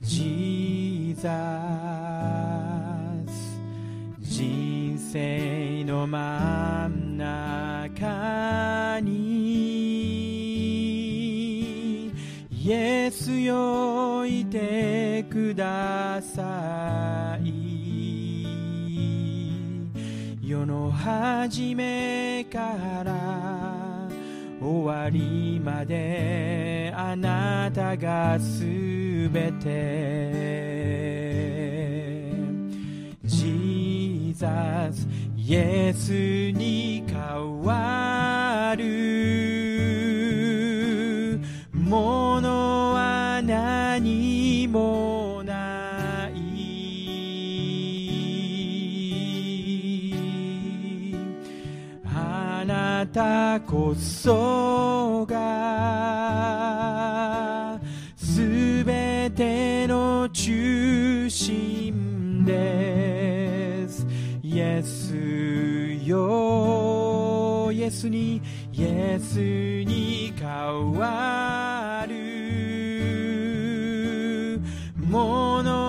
[0.00, 1.28] ジーザ
[3.26, 3.60] ス
[4.20, 9.34] 人生の真ん中に。
[12.50, 17.23] イエスよいてください。
[20.64, 22.58] 世の始めか
[23.04, 24.08] ら
[24.58, 28.64] 終わりまであなたがす
[29.28, 30.32] べて。
[33.24, 35.06] ジーザス
[35.36, 36.10] イエス
[36.52, 38.84] に変わる。
[41.74, 42.63] もの
[53.14, 55.38] たこそが
[58.16, 64.04] すべての中心です。
[64.42, 65.14] イエス
[66.04, 68.42] よイエスに
[68.72, 72.14] イエスに変わる。
[75.08, 75.83] もの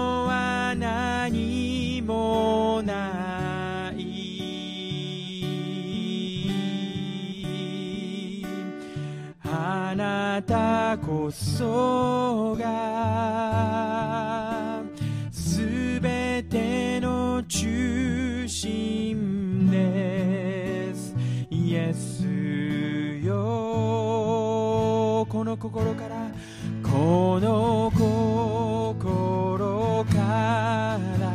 [10.35, 13.63] なたこそが
[15.31, 15.61] す
[16.01, 21.15] べての中心です
[21.49, 22.25] イエス
[23.23, 23.31] よ
[25.29, 26.29] この心から
[26.83, 31.31] この心から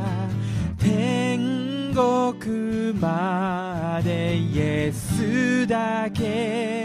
[0.77, 6.80] 天国までイエスだけ。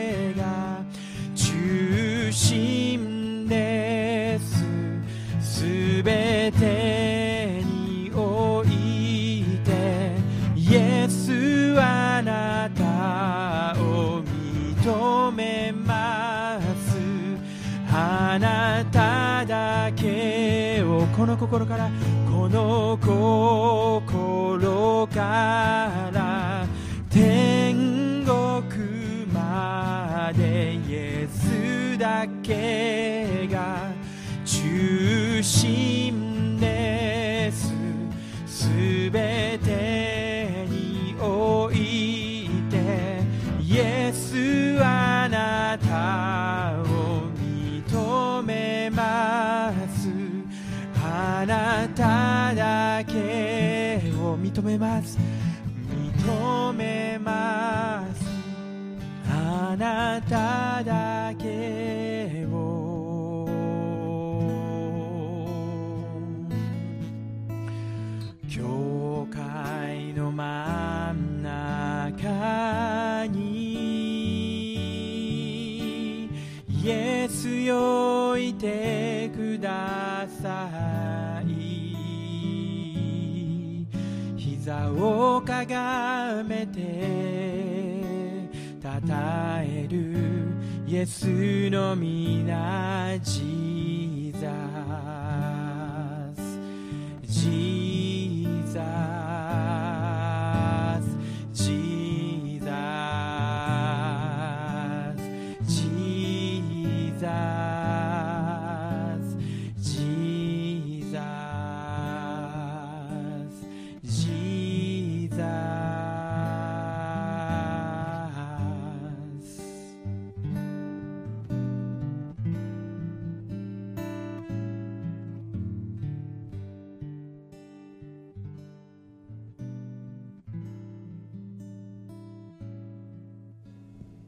[21.25, 21.89] この心から
[22.29, 26.67] この心から
[27.09, 33.89] 天国までイエスだけが
[34.45, 37.73] 中心です。
[38.45, 38.69] す
[39.09, 39.94] べて
[51.45, 55.19] あなただけを認めます。
[55.91, 58.25] 認めます。
[59.29, 63.45] あなただけを。
[68.49, 74.15] 教会の真ん中に
[76.83, 78.14] イエスよ。
[84.75, 88.49] 膝をかがめて
[88.81, 90.15] たたえる
[90.85, 94.47] イエスの皆ジーザ
[96.35, 96.59] ス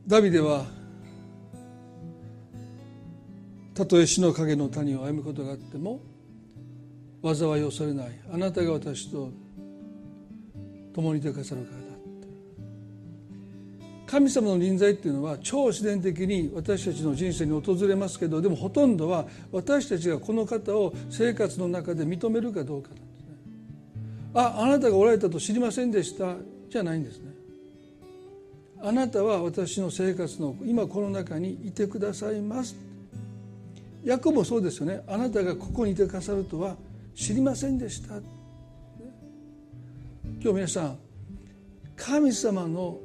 [0.08, 0.66] ダビデは
[3.74, 5.99] たとえ死の影の谷を歩むことがあっても
[7.22, 8.12] 災いを恐れない。
[8.32, 9.32] あなたが私と
[10.95, 11.84] 共にいてくださるからだ
[14.05, 23.36] 神様の臨在っていうのは超自然的に私たちの人生に訪れますけどでもほとんどは私たちがこの方を生活の中で認めるかどうかなんですね。
[24.34, 26.36] ああなたがおられたと知りませんでした。
[26.70, 27.26] じゃないんですね。
[28.82, 32.75] あなたは私の生活の今この中にいてくださいます。
[34.03, 35.03] ヤコもそうですよね。
[35.07, 36.78] あなたがここにいてくださるとは
[37.15, 38.15] 知りませんでした。
[40.39, 40.97] 今日皆さん
[41.95, 42.99] 神様の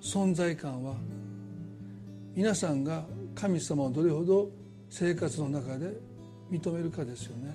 [0.00, 0.94] 存在感は
[2.34, 4.50] 皆さんが神様をどれほど
[4.90, 5.94] 生活の中で
[6.50, 7.54] 認めるかですよね。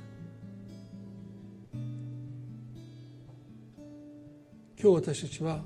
[4.82, 5.62] 今日私たちは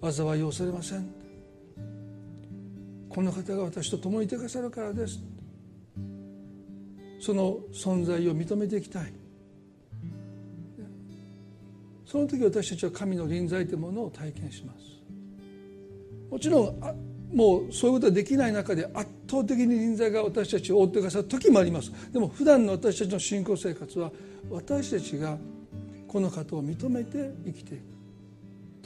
[0.00, 1.06] 災いを恐れません。
[3.08, 5.20] この方が私と共にいてくださるからです。
[7.20, 9.12] その存在を認めていきたい。
[12.04, 14.78] その時私たちは神の臨在というものを体験します。
[16.30, 16.94] もちろんあ
[17.32, 21.90] もうそういうことができない中で圧倒的に臨在が私たちを覆ってくださる時もあります。
[22.12, 24.12] でも普段の私たちの信仰生活は
[24.50, 25.36] 私たちが
[26.06, 27.95] この方を認めて生きていく。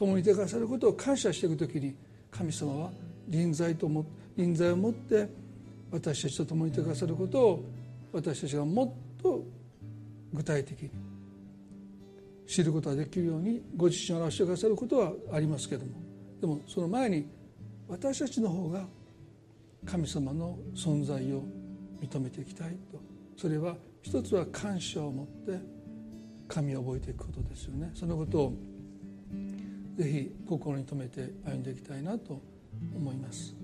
[0.00, 1.94] 共にいてくださることを感謝していく時に
[2.30, 2.90] 神様は
[3.28, 5.28] 臨在とも臨在を持って
[5.92, 7.64] 私たちと共にいてくださることを
[8.10, 8.86] 私たちがも
[9.18, 9.44] っと
[10.32, 10.90] 具体的に
[12.46, 15.92] 知ることができるようにご自身を表してくださることはありますけども。
[16.40, 17.26] でもその前に
[17.86, 18.86] 私たちの方が
[19.84, 21.44] 神様の存在を
[22.00, 22.98] 認めていきたいと。
[23.36, 25.60] それは一つは感謝を持って
[26.48, 27.90] 神を覚えていくことですよね。
[27.94, 28.54] そのことを
[30.00, 32.40] ぜひ心に留めて歩んでいきたいなと
[32.96, 33.59] 思います。